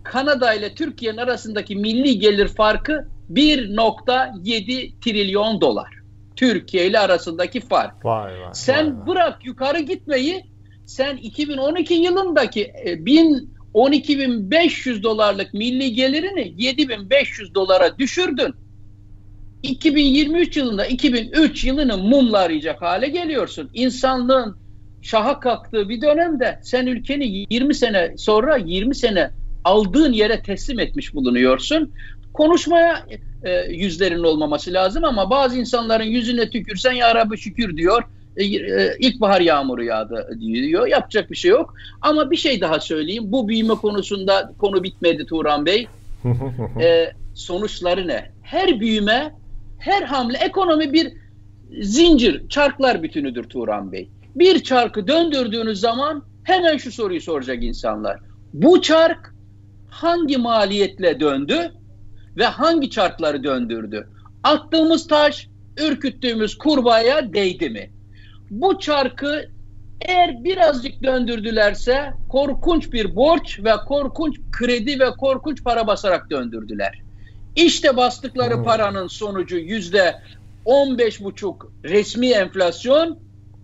[0.02, 6.00] Kanada ile Türkiye'nin arasındaki milli gelir farkı 1.7 trilyon dolar.
[6.37, 8.04] Türkiye ile arasındaki fark.
[8.04, 8.50] Vay vay.
[8.52, 10.44] Sen vay bırak yukarı gitmeyi.
[10.87, 18.54] Sen 2012 yılındaki 1000 e, 12.500 dolarlık milli gelirini 7.500 dolara düşürdün.
[19.62, 23.70] 2023 yılında 2003 yılını mumla arayacak hale geliyorsun.
[23.74, 24.56] İnsanlığın
[25.02, 29.30] şaha kalktığı bir dönemde sen ülkeni 20 sene sonra 20 sene
[29.64, 31.92] aldığın yere teslim etmiş bulunuyorsun.
[32.32, 33.06] Konuşmaya
[33.44, 38.02] e, yüzlerin olmaması lazım ama bazı insanların yüzüne tükürsen ya Rabbi şükür diyor.
[38.36, 40.86] E, e, ilkbahar yağmuru yağdı diyor.
[40.86, 41.74] Yapacak bir şey yok.
[42.00, 43.24] Ama bir şey daha söyleyeyim.
[43.26, 45.88] Bu büyüme konusunda konu bitmedi Turan Bey.
[46.82, 48.30] e, sonuçları ne?
[48.42, 49.34] Her büyüme,
[49.78, 51.12] her hamle ekonomi bir
[51.80, 54.08] zincir, çarklar bütünüdür Turan Bey.
[54.36, 58.20] Bir çarkı döndürdüğünüz zaman hemen şu soruyu soracak insanlar.
[58.52, 59.34] Bu çark
[59.90, 61.72] hangi maliyetle döndü
[62.36, 64.08] ve hangi çarkları döndürdü?
[64.42, 67.90] Attığımız taş ürküttüğümüz kurbağaya değdi mi?
[68.50, 69.44] Bu çarkı
[70.00, 77.02] eğer birazcık döndürdülerse korkunç bir borç ve korkunç kredi ve korkunç para basarak döndürdüler.
[77.56, 78.64] İşte bastıkları hmm.
[78.64, 80.14] paranın sonucu yüzde
[80.64, 83.18] 15 buçuk resmi enflasyon,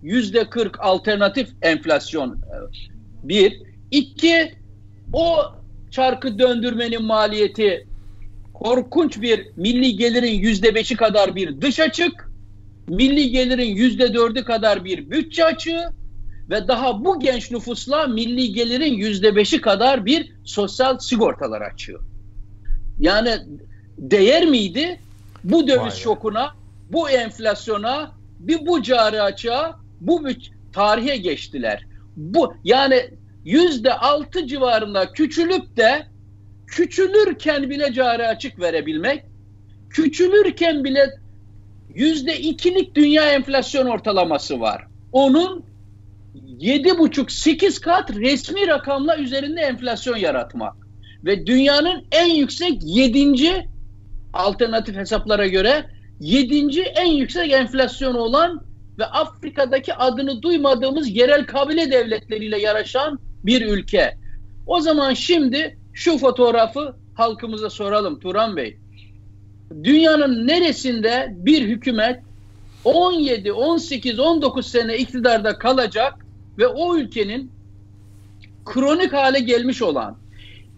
[0.07, 2.41] yüzde 40 alternatif enflasyon
[3.23, 3.63] bir.
[3.91, 4.53] iki
[5.13, 5.37] o
[5.91, 7.87] çarkı döndürmenin maliyeti
[8.55, 12.31] korkunç bir milli gelirin yüzde beşi kadar bir dış açık,
[12.89, 15.89] milli gelirin yüzde dördü kadar bir bütçe açığı
[16.51, 22.01] ve daha bu genç nüfusla milli gelirin yüzde beşi kadar bir sosyal sigortalar açıyor.
[22.99, 23.31] Yani
[23.99, 25.01] değer miydi
[25.45, 26.55] bu döviz Vay şokuna,
[26.93, 30.23] bu enflasyona, bir bu cari açığa, bu
[30.73, 31.87] tarihe geçtiler.
[32.17, 33.11] Bu yani
[33.45, 36.07] yüzde altı civarında küçülüp de
[36.67, 39.25] küçülürken bile cari açık verebilmek,
[39.91, 41.11] küçülürken bile
[41.95, 44.87] yüzde ikilik dünya enflasyon ortalaması var.
[45.13, 45.65] Onun
[46.59, 50.75] yedi buçuk sekiz kat resmi rakamla üzerinde enflasyon yaratmak.
[51.25, 53.69] Ve dünyanın en yüksek yedinci
[54.33, 55.87] alternatif hesaplara göre
[56.21, 58.63] yedinci en yüksek enflasyonu olan
[58.99, 64.17] ve Afrika'daki adını duymadığımız yerel kabile devletleriyle yarışan bir ülke.
[64.67, 68.77] O zaman şimdi şu fotoğrafı halkımıza soralım Turan Bey.
[69.85, 72.23] Dünyanın neresinde bir hükümet
[72.85, 76.15] 17, 18, 19 sene iktidarda kalacak
[76.59, 77.51] ve o ülkenin
[78.65, 80.17] kronik hale gelmiş olan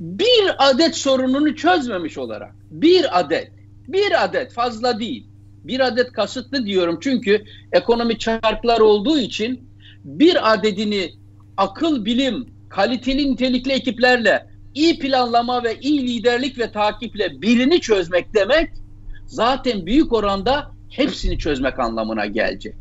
[0.00, 3.52] bir adet sorununu çözmemiş olarak bir adet
[3.88, 5.26] bir adet fazla değil
[5.64, 9.68] bir adet kasıtlı diyorum çünkü ekonomi çarklar olduğu için
[10.04, 11.10] bir adedini
[11.56, 18.70] akıl bilim kaliteli nitelikli ekiplerle iyi planlama ve iyi liderlik ve takiple birini çözmek demek
[19.26, 22.74] zaten büyük oranda hepsini çözmek anlamına gelecek.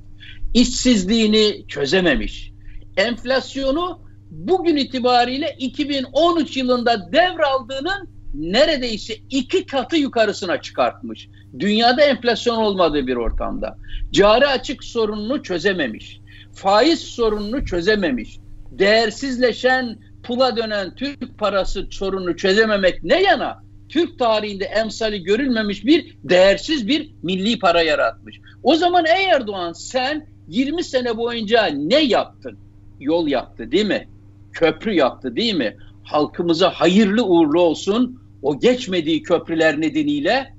[0.54, 2.52] İşsizliğini çözememiş.
[2.98, 4.00] Enflasyonu
[4.32, 11.28] bugün itibariyle 2013 yılında devraldığının neredeyse iki katı yukarısına çıkartmış.
[11.60, 13.78] Dünyada enflasyon olmadığı bir ortamda.
[14.12, 16.22] Cari açık sorununu çözememiş.
[16.54, 18.38] Faiz sorununu çözememiş.
[18.72, 26.88] Değersizleşen pula dönen Türk parası sorununu çözememek ne yana Türk tarihinde emsali görülmemiş bir değersiz
[26.88, 28.39] bir milli para yaratmış.
[28.63, 32.58] O zaman ey Erdoğan sen 20 sene boyunca ne yaptın?
[33.00, 34.08] Yol yaptı değil mi?
[34.54, 35.78] Köprü yaptı değil mi?
[36.04, 38.22] Halkımıza hayırlı uğurlu olsun.
[38.41, 40.57] O geçmediği köprüler nedeniyle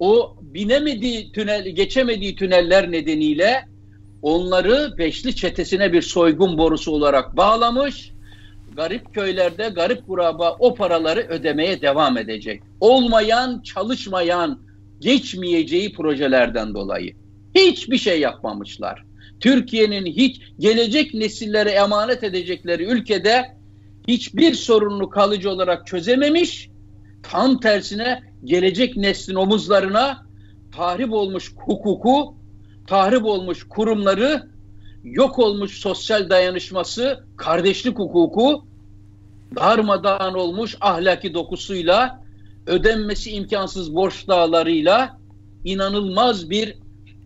[0.00, 3.64] o binemediği tünel, geçemediği tüneller nedeniyle
[4.22, 8.12] onları beşli çetesine bir soygun borusu olarak bağlamış.
[8.76, 12.62] Garip köylerde garip kuraba o paraları ödemeye devam edecek.
[12.80, 14.60] Olmayan, çalışmayan,
[15.00, 17.14] geçmeyeceği projelerden dolayı.
[17.54, 19.04] Hiçbir şey yapmamışlar.
[19.40, 23.44] Türkiye'nin hiç gelecek nesillere emanet edecekleri ülkede
[24.08, 26.70] hiçbir sorununu kalıcı olarak çözememiş.
[27.22, 30.26] Tam tersine gelecek neslin omuzlarına
[30.76, 32.34] tahrip olmuş hukuku,
[32.86, 34.42] tahrip olmuş kurumları,
[35.04, 38.66] yok olmuş sosyal dayanışması, kardeşlik hukuku,
[39.56, 42.24] darmadağın olmuş ahlaki dokusuyla,
[42.66, 45.18] ödenmesi imkansız borç dağlarıyla
[45.64, 46.76] inanılmaz bir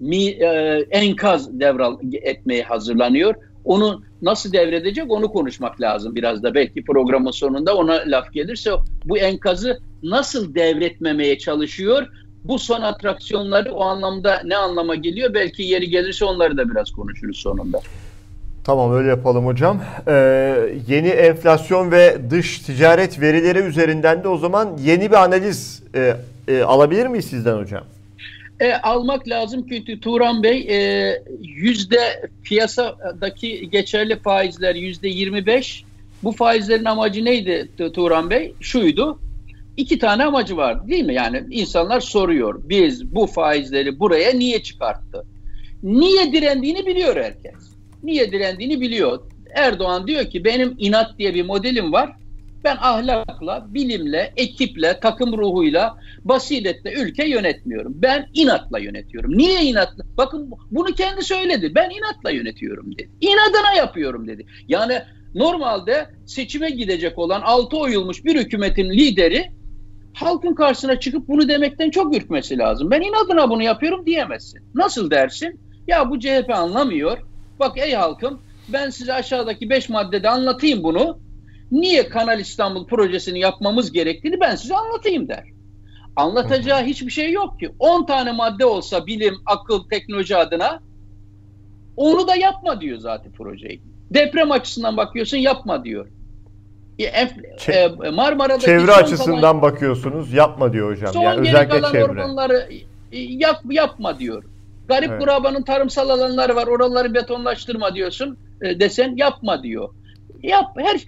[0.01, 0.47] mi, e,
[0.91, 3.35] enkaz devral etmeye hazırlanıyor.
[3.65, 6.55] Onu nasıl devredecek onu konuşmak lazım biraz da.
[6.55, 8.71] Belki programın sonunda ona laf gelirse
[9.05, 12.07] bu enkazı nasıl devretmemeye çalışıyor?
[12.45, 15.35] Bu son atraksiyonları o anlamda ne anlama geliyor?
[15.35, 17.81] Belki yeri gelirse onları da biraz konuşuruz sonunda.
[18.65, 19.83] Tamam öyle yapalım hocam.
[20.09, 26.17] Ee, yeni enflasyon ve dış ticaret verileri üzerinden de o zaman yeni bir analiz e,
[26.49, 27.85] e, alabilir miyiz sizden hocam?
[28.61, 35.85] E, almak lazım ki Turan Bey e, yüzde piyasadaki geçerli faizler yüzde 25.
[36.23, 38.55] Bu faizlerin amacı neydi Turan Bey?
[38.61, 39.19] Şuydu.
[39.77, 41.15] İki tane amacı var değil mi?
[41.15, 42.61] Yani insanlar soruyor.
[42.65, 45.25] Biz bu faizleri buraya niye çıkarttı?
[45.83, 47.71] Niye direndiğini biliyor herkes.
[48.03, 49.21] Niye direndiğini biliyor.
[49.55, 52.17] Erdoğan diyor ki benim inat diye bir modelim var.
[52.65, 57.93] Ben ahlakla, bilimle, ekiple, takım ruhuyla, basiretle ülke yönetmiyorum.
[57.97, 59.39] Ben inatla yönetiyorum.
[59.39, 60.05] Niye inatla?
[60.17, 61.75] Bakın bunu kendi söyledi.
[61.75, 63.11] Ben inatla yönetiyorum dedi.
[63.21, 64.47] İnadına yapıyorum dedi.
[64.69, 65.03] Yani
[65.35, 69.51] normalde seçime gidecek olan 6 oyulmuş bir hükümetin lideri
[70.15, 72.91] halkın karşısına çıkıp bunu demekten çok ürkmesi lazım.
[72.91, 74.61] Ben inadına bunu yapıyorum diyemezsin.
[74.75, 75.61] Nasıl dersin?
[75.87, 77.19] Ya bu CHP anlamıyor.
[77.61, 81.19] Bak ey halkım ben size aşağıdaki 5 maddede anlatayım bunu
[81.71, 85.45] niye Kanal İstanbul projesini yapmamız gerektiğini ben size anlatayım der.
[86.17, 87.71] Anlatacağı hiçbir şey yok ki.
[87.79, 90.81] 10 tane madde olsa bilim, akıl, teknoloji adına
[91.97, 93.81] onu da yapma diyor zaten projeyi.
[94.11, 96.07] Deprem açısından bakıyorsun yapma diyor.
[97.69, 101.13] E, Marmara'daki çevre açısından kalan, bakıyorsunuz yapma diyor hocam.
[101.13, 102.05] Son yani özellikle kalan çevre.
[102.05, 102.69] ormanları
[103.13, 104.45] e, yap, yapma diyor.
[104.89, 105.21] Garip evet.
[105.21, 106.67] kurabanın tarımsal alanları var.
[106.67, 108.39] Oraları betonlaştırma diyorsun.
[108.63, 109.89] E, desen yapma diyor.
[110.43, 111.01] Yap her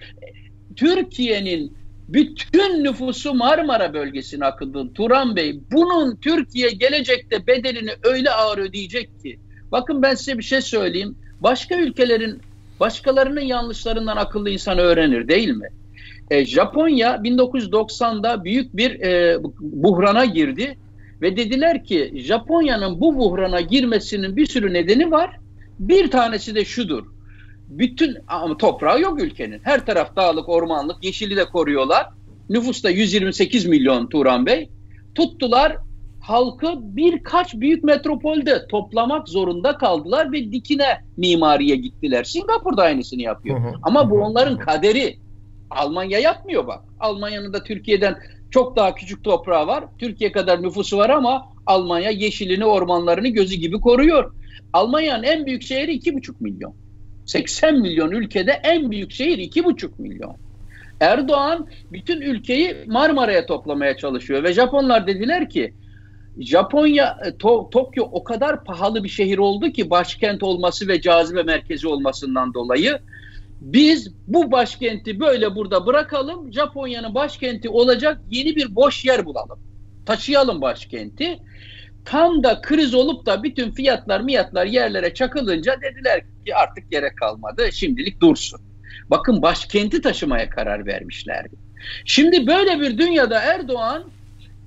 [0.75, 1.73] Türkiye'nin
[2.09, 4.93] bütün nüfusu Marmara bölgesine akıldı.
[4.93, 9.39] Turan Bey bunun Türkiye gelecekte bedelini öyle ağır ödeyecek ki.
[9.71, 11.15] Bakın ben size bir şey söyleyeyim.
[11.41, 12.41] Başka ülkelerin
[12.79, 15.67] başkalarının yanlışlarından akıllı insan öğrenir değil mi?
[16.31, 20.77] E, Japonya 1990'da büyük bir e, buhrana girdi
[21.21, 25.37] ve dediler ki Japonya'nın bu buhrana girmesinin bir sürü nedeni var.
[25.79, 27.12] Bir tanesi de şudur
[27.79, 29.59] bütün ama toprağı yok ülkenin.
[29.63, 32.07] Her taraf dağlık, ormanlık, yeşili de koruyorlar.
[32.49, 34.69] Nüfus da 128 milyon Turan Bey.
[35.15, 35.77] Tuttular
[36.21, 42.23] halkı birkaç büyük metropolde toplamak zorunda kaldılar ve dikine mimariye gittiler.
[42.23, 43.59] Singapur da aynısını yapıyor.
[43.83, 45.17] Ama bu onların kaderi.
[45.69, 46.83] Almanya yapmıyor bak.
[46.99, 48.17] Almanya'nın da Türkiye'den
[48.51, 49.83] çok daha küçük toprağı var.
[49.99, 54.33] Türkiye kadar nüfusu var ama Almanya yeşilini, ormanlarını gözü gibi koruyor.
[54.73, 56.75] Almanya'nın en büyük şehri 2,5 milyon.
[57.25, 60.35] 80 milyon ülkede en büyük şehir 2,5 milyon.
[60.99, 65.73] Erdoğan bütün ülkeyi Marmara'ya toplamaya çalışıyor ve Japonlar dediler ki
[66.39, 71.43] Japonya e, to, Tokyo o kadar pahalı bir şehir oldu ki başkent olması ve cazibe
[71.43, 72.99] merkezi olmasından dolayı
[73.63, 76.53] biz bu başkenti böyle burada bırakalım.
[76.53, 79.59] Japonya'nın başkenti olacak yeni bir boş yer bulalım.
[80.05, 81.39] Taşıyalım başkenti.
[82.05, 87.71] Tam da kriz olup da bütün fiyatlar miyatlar yerlere çakılınca dediler ki artık gerek kalmadı
[87.71, 88.61] şimdilik dursun.
[89.09, 91.55] Bakın başkenti taşımaya karar vermişlerdi.
[92.05, 94.03] Şimdi böyle bir dünyada Erdoğan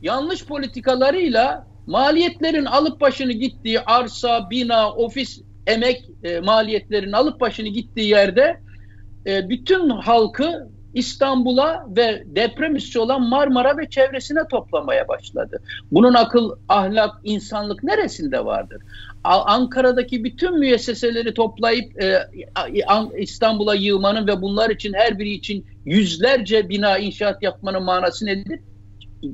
[0.03, 8.09] yanlış politikalarıyla maliyetlerin alıp başını gittiği arsa, bina, ofis, emek e, maliyetlerin alıp başını gittiği
[8.09, 8.61] yerde
[9.27, 15.63] e, bütün halkı İstanbul'a ve deprem üssü olan Marmara ve çevresine toplamaya başladı.
[15.93, 18.83] Bunun akıl, ahlak, insanlık neresinde vardır?
[19.25, 22.19] Ankara'daki bütün müesseseleri toplayıp e,
[23.19, 28.61] İstanbul'a yığmanın ve bunlar için her biri için yüzlerce bina inşaat yapmanın manası nedir?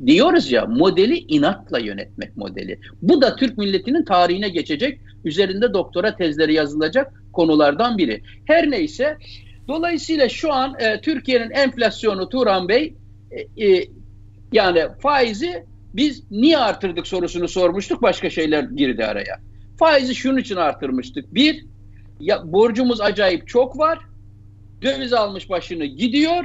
[0.07, 2.79] diyoruz ya modeli inatla yönetmek modeli.
[3.03, 8.23] Bu da Türk milletinin tarihine geçecek, üzerinde doktora tezleri yazılacak konulardan biri.
[8.45, 9.17] Her neyse
[9.69, 12.95] dolayısıyla şu an e, Türkiye'nin enflasyonu Turan Bey
[13.31, 13.89] e, e,
[14.53, 19.41] yani faizi biz niye artırdık sorusunu sormuştuk başka şeyler girdi araya.
[19.79, 21.35] Faizi şunun için artırmıştık.
[21.35, 21.65] Bir,
[22.21, 23.99] ya, borcumuz acayip çok var.
[24.83, 26.45] Döviz almış başını gidiyor.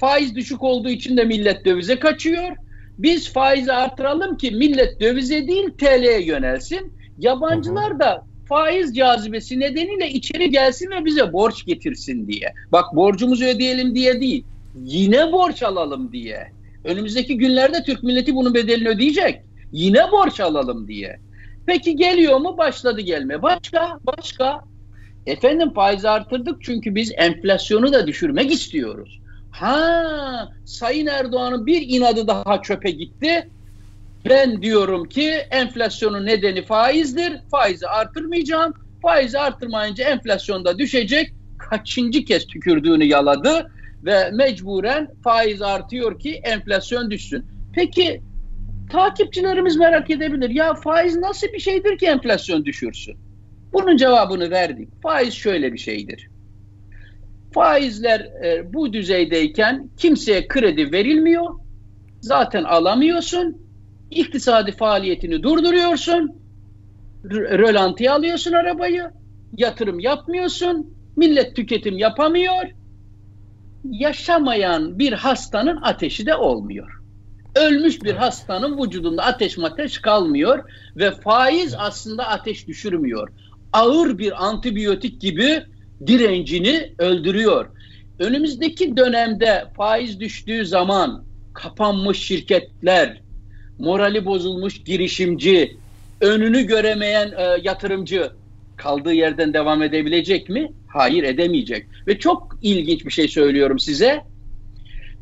[0.00, 2.56] Faiz düşük olduğu için de millet dövize kaçıyor.
[2.98, 6.92] Biz faizi artıralım ki millet dövize değil TL'ye yönelsin.
[7.18, 12.54] Yabancılar da faiz cazibesi nedeniyle içeri gelsin ve bize borç getirsin diye.
[12.72, 14.44] Bak borcumuzu ödeyelim diye değil.
[14.84, 16.48] Yine borç alalım diye.
[16.84, 19.40] Önümüzdeki günlerde Türk milleti bunun bedelini ödeyecek.
[19.72, 21.18] Yine borç alalım diye.
[21.66, 22.58] Peki geliyor mu?
[22.58, 23.42] Başladı gelme.
[23.42, 24.60] Başka, başka.
[25.26, 29.20] Efendim faiz artırdık çünkü biz enflasyonu da düşürmek istiyoruz.
[29.50, 33.50] Ha, Sayın Erdoğan'ın bir inadı daha çöpe gitti.
[34.28, 37.32] Ben diyorum ki enflasyonun nedeni faizdir.
[37.50, 38.74] Faizi artırmayacağım.
[39.02, 41.32] Faizi artırmayınca enflasyon da düşecek.
[41.58, 43.70] Kaçıncı kez tükürdüğünü yaladı
[44.04, 47.44] ve mecburen faiz artıyor ki enflasyon düşsün.
[47.74, 48.20] Peki
[48.90, 50.50] takipçilerimiz merak edebilir.
[50.50, 53.16] Ya faiz nasıl bir şeydir ki enflasyon düşürsün?
[53.72, 55.02] Bunun cevabını verdik.
[55.02, 56.28] Faiz şöyle bir şeydir.
[57.54, 61.54] Faizler e, bu düzeydeyken kimseye kredi verilmiyor.
[62.20, 63.65] Zaten alamıyorsun.
[64.10, 66.36] İktisadi faaliyetini durduruyorsun.
[67.30, 69.10] Rölantiye alıyorsun arabayı.
[69.56, 70.94] Yatırım yapmıyorsun.
[71.16, 72.64] Millet tüketim yapamıyor.
[73.84, 76.96] Yaşamayan bir hastanın ateşi de olmuyor
[77.56, 80.64] ölmüş bir hastanın vücudunda ateş mateş kalmıyor
[80.96, 83.28] ve faiz aslında ateş düşürmüyor.
[83.72, 85.62] Ağır bir antibiyotik gibi
[86.06, 87.66] direncini öldürüyor.
[88.18, 93.20] Önümüzdeki dönemde faiz düştüğü zaman kapanmış şirketler,
[93.78, 95.76] morali bozulmuş girişimci,
[96.20, 98.30] önünü göremeyen e, yatırımcı
[98.76, 100.72] kaldığı yerden devam edebilecek mi?
[100.86, 101.86] Hayır edemeyecek.
[102.06, 104.22] Ve çok ilginç bir şey söylüyorum size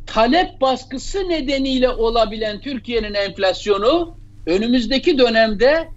[0.07, 5.89] talep baskısı nedeniyle olabilen Türkiye'nin enflasyonu önümüzdeki dönemde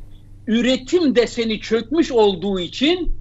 [0.47, 3.11] üretim deseni çökmüş olduğu için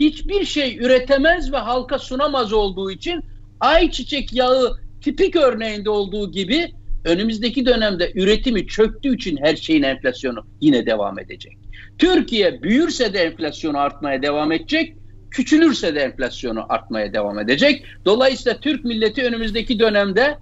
[0.00, 3.24] hiçbir şey üretemez ve halka sunamaz olduğu için
[3.60, 6.72] ayçiçek yağı tipik örneğinde olduğu gibi
[7.06, 11.58] önümüzdeki dönemde üretimi çöktüğü için her şeyin enflasyonu yine devam edecek.
[11.98, 14.96] Türkiye büyürse de enflasyonu artmaya devam edecek
[15.30, 17.84] küçülürse de enflasyonu artmaya devam edecek.
[18.04, 20.38] Dolayısıyla Türk milleti önümüzdeki dönemde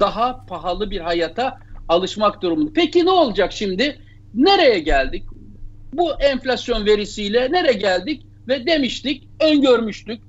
[0.00, 2.70] daha pahalı bir hayata alışmak durumunda.
[2.74, 3.98] Peki ne olacak şimdi?
[4.34, 5.22] Nereye geldik?
[5.92, 8.26] Bu enflasyon verisiyle nereye geldik?
[8.48, 10.20] Ve demiştik, öngörmüştük.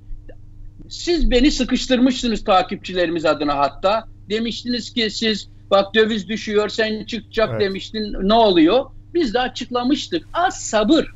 [0.88, 4.08] Siz beni sıkıştırmışsınız takipçilerimiz adına hatta.
[4.30, 7.60] Demiştiniz ki siz bak döviz düşüyor sen çıkacak evet.
[7.60, 8.86] demiştin ne oluyor?
[9.14, 10.28] Biz de açıklamıştık.
[10.32, 11.06] Az sabır.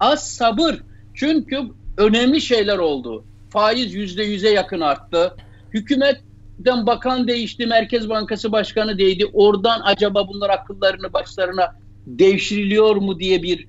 [0.00, 0.82] Az sabır.
[1.14, 1.60] Çünkü
[1.96, 3.24] önemli şeyler oldu.
[3.50, 5.34] Faiz yüzde yüze yakın arttı.
[5.74, 9.26] Hükümetten bakan değişti, Merkez Bankası Başkanı değdi.
[9.32, 13.66] Oradan acaba bunlar akıllarını başlarına devşiriliyor mu diye bir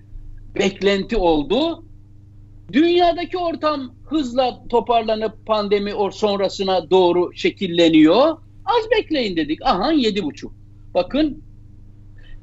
[0.55, 1.83] beklenti oldu.
[2.73, 8.37] Dünyadaki ortam hızla toparlanıp pandemi sonrasına doğru şekilleniyor.
[8.77, 9.59] Az bekleyin dedik.
[9.65, 10.53] Aha yedi buçuk.
[10.93, 11.43] Bakın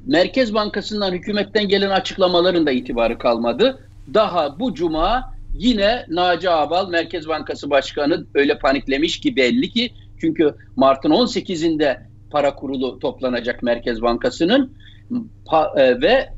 [0.05, 3.79] Merkez Bankası'ndan hükümetten gelen açıklamaların da itibarı kalmadı.
[4.13, 10.55] Daha bu cuma Yine Naci Abal Merkez Bankası Başkanı öyle paniklemiş ki belli ki çünkü
[10.75, 11.99] Mart'ın 18'inde
[12.31, 14.73] para kurulu toplanacak Merkez Bankası'nın
[15.75, 16.29] e, ve e,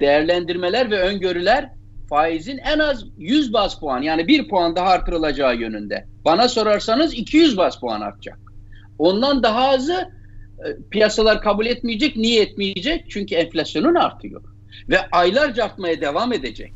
[0.00, 1.68] değerlendirmeler ve öngörüler
[2.08, 6.06] faizin en az 100 bas puan yani 1 puan daha artırılacağı yönünde.
[6.24, 8.51] Bana sorarsanız 200 bas puan artacak.
[9.02, 10.10] Ondan daha azı
[10.58, 12.16] e, piyasalar kabul etmeyecek.
[12.16, 13.04] Niye etmeyecek?
[13.10, 14.42] Çünkü enflasyonun artıyor.
[14.88, 16.72] Ve aylarca artmaya devam edecek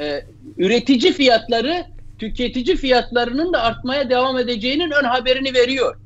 [0.00, 0.24] e,
[0.58, 1.84] üretici fiyatları
[2.18, 5.96] tüketici fiyatlarının da artmaya devam edeceğinin ön haberini veriyor.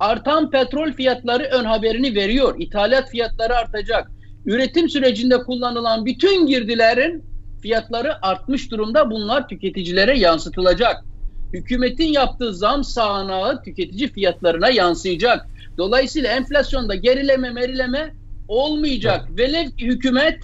[0.00, 2.54] Artan petrol fiyatları ön haberini veriyor.
[2.58, 4.10] İthalat fiyatları artacak.
[4.46, 7.24] Üretim sürecinde kullanılan bütün girdilerin
[7.62, 9.10] fiyatları artmış durumda.
[9.10, 11.04] Bunlar tüketicilere yansıtılacak.
[11.52, 15.46] Hükümetin yaptığı zam sağanağı tüketici fiyatlarına yansıyacak.
[15.78, 18.14] Dolayısıyla enflasyonda gerileme merileme
[18.48, 19.28] olmayacak.
[19.38, 20.38] Velev ki hükümet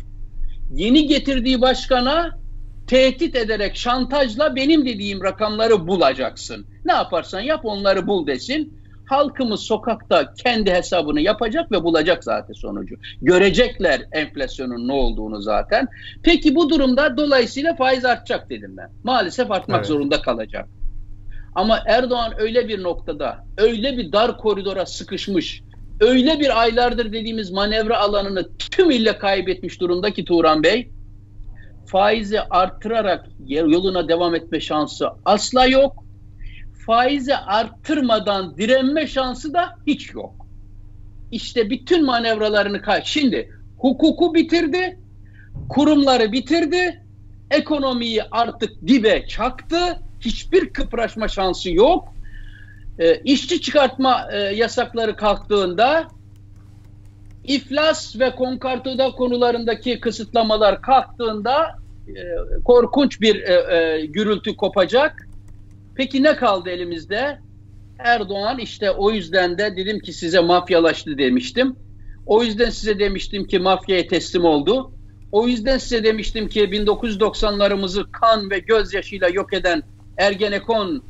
[0.75, 2.39] yeni getirdiği başkana
[2.87, 6.67] tehdit ederek şantajla benim dediğim rakamları bulacaksın.
[6.85, 8.79] Ne yaparsan yap onları bul desin.
[9.07, 12.95] Halkımız sokakta kendi hesabını yapacak ve bulacak zaten sonucu.
[13.23, 15.89] Görecekler enflasyonun ne olduğunu zaten.
[16.23, 18.91] Peki bu durumda dolayısıyla faiz artacak dedim ben.
[19.05, 19.87] Maalesef artmak evet.
[19.87, 20.69] zorunda kalacak.
[21.59, 25.63] Ama Erdoğan öyle bir noktada, öyle bir dar koridora sıkışmış,
[26.01, 30.91] öyle bir aylardır dediğimiz manevra alanını tümüyle kaybetmiş durumda ki Turan Bey
[31.87, 36.05] faizi arttırarak yoluna devam etme şansı asla yok.
[36.87, 40.47] Faizi arttırmadan direnme şansı da hiç yok.
[41.31, 43.01] İşte bütün manevralarını kay.
[43.05, 45.01] Şimdi hukuku bitirdi,
[45.69, 47.05] kurumları bitirdi,
[47.51, 52.09] ekonomiyi artık dibe çaktı, hiçbir kıpraşma şansı yok.
[52.99, 56.09] E, işçi çıkartma e, yasakları kalktığında
[57.45, 61.77] iflas ve konkartoda konularındaki kısıtlamalar kalktığında
[62.09, 62.23] e,
[62.65, 65.29] korkunç bir e, e, gürültü kopacak.
[65.95, 67.39] Peki ne kaldı elimizde?
[67.99, 71.77] Erdoğan işte o yüzden de dedim ki size mafyalaştı demiştim.
[72.27, 74.93] O yüzden size demiştim ki mafyaya teslim oldu.
[75.33, 79.83] O yüzden size demiştim ki 1990'larımızı kan ve gözyaşıyla yok eden
[80.19, 81.03] Ergenekon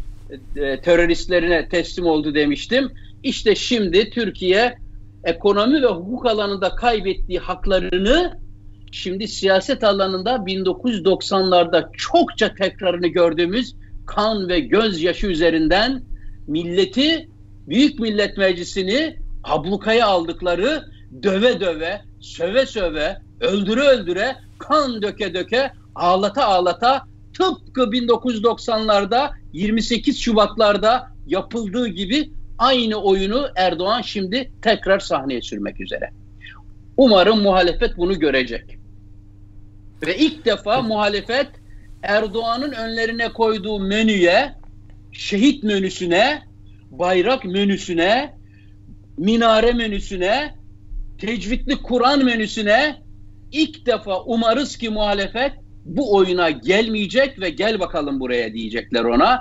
[0.56, 2.90] e, teröristlerine teslim oldu demiştim.
[3.22, 4.78] İşte şimdi Türkiye
[5.24, 8.38] ekonomi ve hukuk alanında kaybettiği haklarını
[8.92, 13.74] şimdi siyaset alanında 1990'larda çokça tekrarını gördüğümüz
[14.06, 16.02] kan ve gözyaşı üzerinden
[16.46, 17.28] milleti
[17.68, 20.84] Büyük Millet Meclisi'ni ablukaya aldıkları
[21.22, 27.06] döve döve, söve söve, öldüre öldüre, kan döke döke, ağlata ağlata
[27.38, 36.10] tıpkı 1990'larda 28 Şubatlarda yapıldığı gibi aynı oyunu Erdoğan şimdi tekrar sahneye sürmek üzere.
[36.96, 38.78] Umarım muhalefet bunu görecek.
[40.06, 41.46] Ve ilk defa muhalefet
[42.02, 44.54] Erdoğan'ın önlerine koyduğu menüye,
[45.12, 46.42] şehit menüsüne,
[46.90, 48.34] bayrak menüsüne,
[49.18, 50.54] minare menüsüne,
[51.18, 53.02] tecvidli Kur'an menüsüne
[53.52, 55.52] ilk defa umarız ki muhalefet
[55.84, 59.40] bu oyuna gelmeyecek ve gel bakalım buraya diyecekler ona.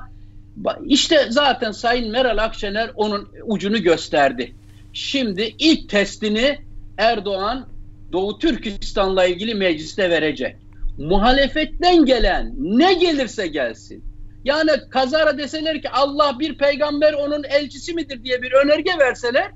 [0.86, 4.54] İşte zaten Sayın Meral Akşener onun ucunu gösterdi.
[4.94, 6.58] Şimdi ilk testini
[6.98, 7.68] Erdoğan
[8.12, 10.56] Doğu Türkistan'la ilgili mecliste verecek.
[10.98, 14.04] Muhalefetten gelen ne gelirse gelsin.
[14.46, 19.52] Yani kazara deseler ki Allah bir peygamber onun elçisi midir diye bir önerge verseler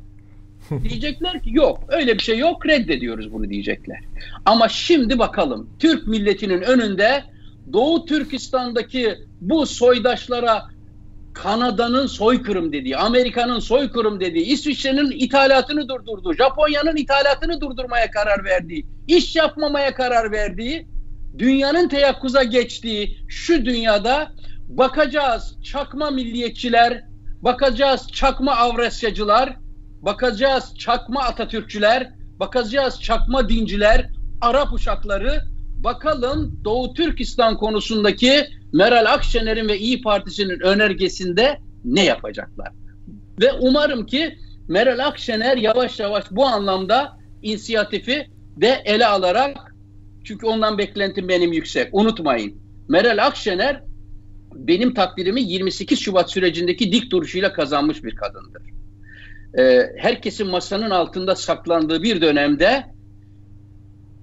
[0.84, 4.00] diyecekler ki yok öyle bir şey yok reddediyoruz bunu diyecekler.
[4.46, 7.24] Ama şimdi bakalım Türk milletinin önünde
[7.74, 10.72] Doğu Türkistan'daki bu soydaşlara
[11.34, 19.36] Kanada'nın soykırım dediği, Amerika'nın soykırım dediği, İsviçre'nin ithalatını durdurduğu, Japonya'nın ithalatını durdurmaya karar verdiği, iş
[19.36, 20.88] yapmamaya karar verdiği,
[21.38, 24.32] dünyanın teyakkuza geçtiği şu dünyada
[24.68, 27.04] bakacağız çakma milliyetçiler,
[27.42, 29.56] bakacağız çakma Avrasyacılar,
[30.02, 34.10] bakacağız çakma Atatürkçüler, bakacağız çakma dinciler,
[34.42, 35.42] Arap uşakları,
[35.84, 42.72] bakalım Doğu Türkistan konusundaki Meral Akşener'in ve İyi Partisi'nin önergesinde ne yapacaklar?
[43.42, 44.38] Ve umarım ki
[44.68, 48.28] Meral Akşener yavaş yavaş bu anlamda inisiyatifi
[48.58, 49.76] de ele alarak
[50.24, 51.90] çünkü ondan beklentim benim yüksek.
[51.92, 52.62] Unutmayın.
[52.90, 53.84] Meral Akşener
[54.56, 58.81] benim takdirimi 28 Şubat sürecindeki dik duruşuyla kazanmış bir kadındır.
[59.58, 62.86] Ee, herkesin masanın altında saklandığı bir dönemde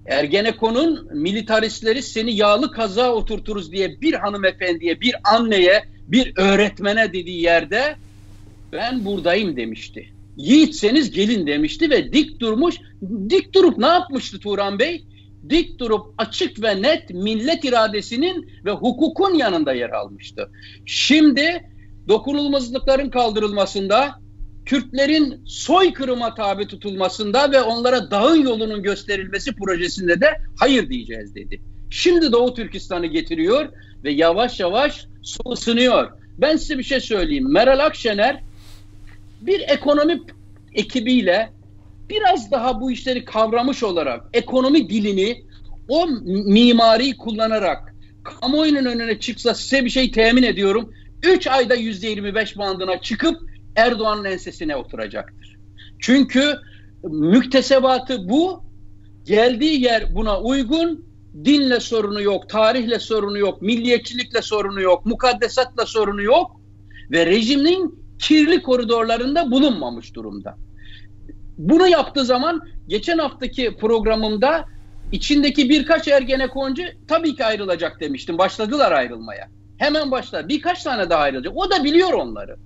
[0.07, 7.97] Ergenekon'un militaristleri seni yağlı kaza oturturuz diye bir hanımefendiye, bir anneye, bir öğretmene dediği yerde
[8.73, 10.09] ben buradayım demişti.
[10.37, 12.77] Yiğitseniz gelin demişti ve dik durmuş.
[13.31, 15.05] Dik durup ne yapmıştı Turan Bey?
[15.49, 20.51] Dik durup açık ve net millet iradesinin ve hukukun yanında yer almıştı.
[20.87, 21.71] Şimdi
[22.09, 24.21] dokunulmazlıkların kaldırılmasında,
[24.69, 31.61] Kürtlerin soykırıma tabi tutulmasında ve onlara dağın yolunun gösterilmesi projesinde de hayır diyeceğiz dedi.
[31.91, 33.69] Şimdi Doğu Türkistan'ı getiriyor
[34.05, 36.11] ve yavaş yavaş su ısınıyor.
[36.39, 37.53] Ben size bir şey söyleyeyim.
[37.53, 38.43] Meral Akşener
[39.41, 40.21] bir ekonomi
[40.75, 41.51] ekibiyle
[42.11, 45.45] biraz daha bu işleri kavramış olarak ekonomi dilini
[45.89, 47.95] o mimari kullanarak
[48.25, 50.93] kamuoyunun önüne çıksa size bir şey temin ediyorum.
[51.23, 53.48] 3 ayda %25 bandına çıkıp
[53.79, 55.57] Erdoğan'ın ensesine oturacaktır.
[55.99, 56.55] Çünkü
[57.05, 58.63] müktesebatı bu,
[59.25, 61.05] geldiği yer buna uygun,
[61.45, 66.61] dinle sorunu yok, tarihle sorunu yok, milliyetçilikle sorunu yok, mukaddesatla sorunu yok
[67.11, 70.57] ve rejimin kirli koridorlarında bulunmamış durumda.
[71.59, 74.65] Bunu yaptığı zaman geçen haftaki programımda
[75.13, 78.39] içindeki birkaç ergenekoncu tabii ki ayrılacak demiştim.
[78.39, 79.49] Başladılar ayrılmaya.
[79.79, 80.49] Hemen başlar.
[80.49, 81.53] Birkaç tane daha ayrılacak.
[81.57, 82.57] O da biliyor onları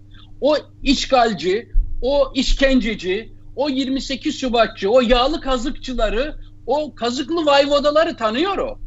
[0.42, 1.68] o işgalci,
[2.02, 6.36] o işkenceci, o 28 Şubatçı, o yağlı kazıkçıları,
[6.66, 8.78] o kazıklı vayvodaları tanıyor o.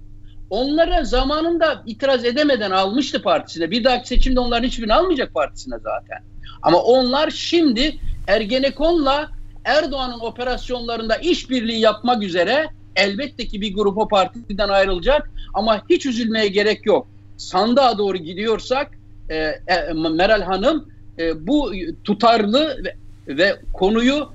[0.50, 3.72] Onlara zamanında itiraz edemeden almıştı partisine.
[3.72, 6.24] Bir dahaki seçimde onların hiçbirini almayacak partisine zaten.
[6.62, 7.96] Ama onlar şimdi
[8.28, 9.32] Ergenekon'la
[9.66, 16.48] Erdoğan'ın operasyonlarında işbirliği yapmak üzere elbette ki bir grup o partiden ayrılacak ama hiç üzülmeye
[16.48, 17.08] gerek yok.
[17.38, 18.92] Sandığa doğru gidiyorsak
[19.30, 21.72] e, e, Meral Hanım e, bu
[22.04, 22.96] tutarlı ve,
[23.38, 24.30] ve konuyu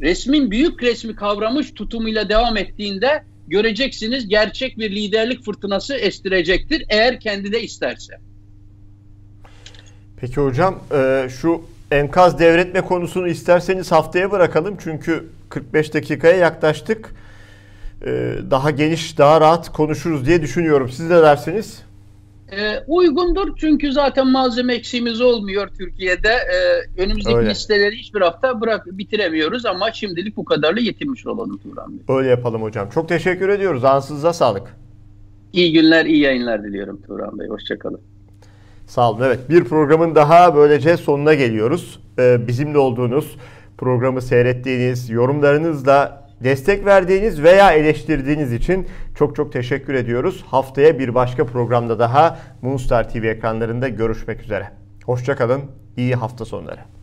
[0.00, 7.52] resmin büyük resmi kavramış tutumuyla devam ettiğinde göreceksiniz gerçek bir liderlik fırtınası estirecektir eğer kendi
[7.52, 8.18] de isterse.
[10.20, 14.76] Peki hocam e, şu enkaz devretme konusunu isterseniz haftaya bırakalım.
[14.84, 17.14] Çünkü 45 dakikaya yaklaştık.
[18.02, 20.88] E, daha geniş, daha rahat konuşuruz diye düşünüyorum.
[20.88, 21.82] Siz ne dersiniz?
[22.52, 26.28] E, uygundur çünkü zaten malzeme eksiğimiz olmuyor Türkiye'de.
[26.28, 27.50] E, önümüzdeki Öyle.
[27.50, 32.16] listeleri hiçbir hafta bırak bitiremiyoruz ama şimdilik bu kadarla yetinmiş olalım Turan Bey.
[32.16, 32.88] Öyle yapalım hocam.
[32.90, 33.84] Çok teşekkür ediyoruz.
[33.84, 34.76] Ansızıza sağlık.
[35.52, 37.48] İyi günler, iyi yayınlar diliyorum Turan Bey.
[37.48, 38.00] Hoşçakalın.
[38.86, 39.22] Sağ olun.
[39.22, 42.00] Evet bir programın daha böylece sonuna geliyoruz.
[42.18, 43.36] Ee, bizimle olduğunuz,
[43.78, 50.44] programı seyrettiğiniz, yorumlarınızla destek verdiğiniz veya eleştirdiğiniz için çok çok teşekkür ediyoruz.
[50.46, 54.70] Haftaya bir başka programda daha Moonstar TV ekranlarında görüşmek üzere.
[55.04, 55.62] Hoşçakalın,
[55.96, 56.95] iyi hafta sonları.